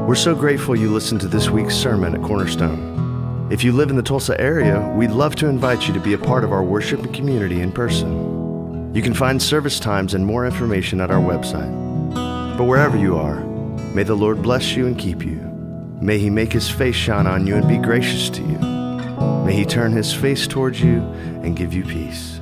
We're 0.09 0.15
so 0.15 0.35
grateful 0.35 0.75
you 0.75 0.91
listened 0.91 1.21
to 1.21 1.29
this 1.29 1.51
week's 1.51 1.75
sermon 1.75 2.15
at 2.15 2.23
Cornerstone. 2.23 3.49
If 3.53 3.63
you 3.63 3.73
live 3.73 3.91
in 3.91 3.97
the 3.97 4.03
Tulsa 4.03 4.41
area, 4.41 4.91
we'd 4.97 5.11
love 5.11 5.37
to 5.37 5.47
invite 5.47 5.87
you 5.87 5.93
to 5.93 6.01
be 6.01 6.15
a 6.15 6.19
part 6.19 6.43
of 6.43 6.53
our 6.53 6.63
worship 6.65 7.01
and 7.01 7.15
community 7.15 7.61
in 7.61 7.71
person. 7.71 8.95
You 8.95 9.03
can 9.03 9.13
find 9.13 9.43
service 9.43 9.79
times 9.79 10.15
and 10.15 10.25
more 10.25 10.47
information 10.47 11.03
at 11.03 11.11
our 11.11 11.21
website. 11.21 11.71
But 12.57 12.65
wherever 12.65 12.97
you 12.97 13.19
are, 13.19 13.41
may 13.93 14.05
the 14.05 14.15
Lord 14.15 14.41
bless 14.41 14.75
you 14.75 14.87
and 14.87 14.99
keep 14.99 15.23
you. 15.23 15.56
May 16.01 16.19
he 16.19 16.31
make 16.31 16.53
his 16.53 16.69
face 16.69 16.95
shine 16.95 17.27
on 17.27 17.47
you 17.47 17.57
and 17.57 17.69
be 17.69 17.79
gracious 17.79 18.31
to 18.31 18.43
you. 18.43 18.59
May 19.45 19.55
he 19.55 19.65
turn 19.65 19.93
his 19.93 20.13
face 20.13 20.47
towards 20.47 20.81
you 20.81 20.99
and 21.43 21.57
give 21.57 21.73
you 21.73 21.85
peace. 21.85 22.36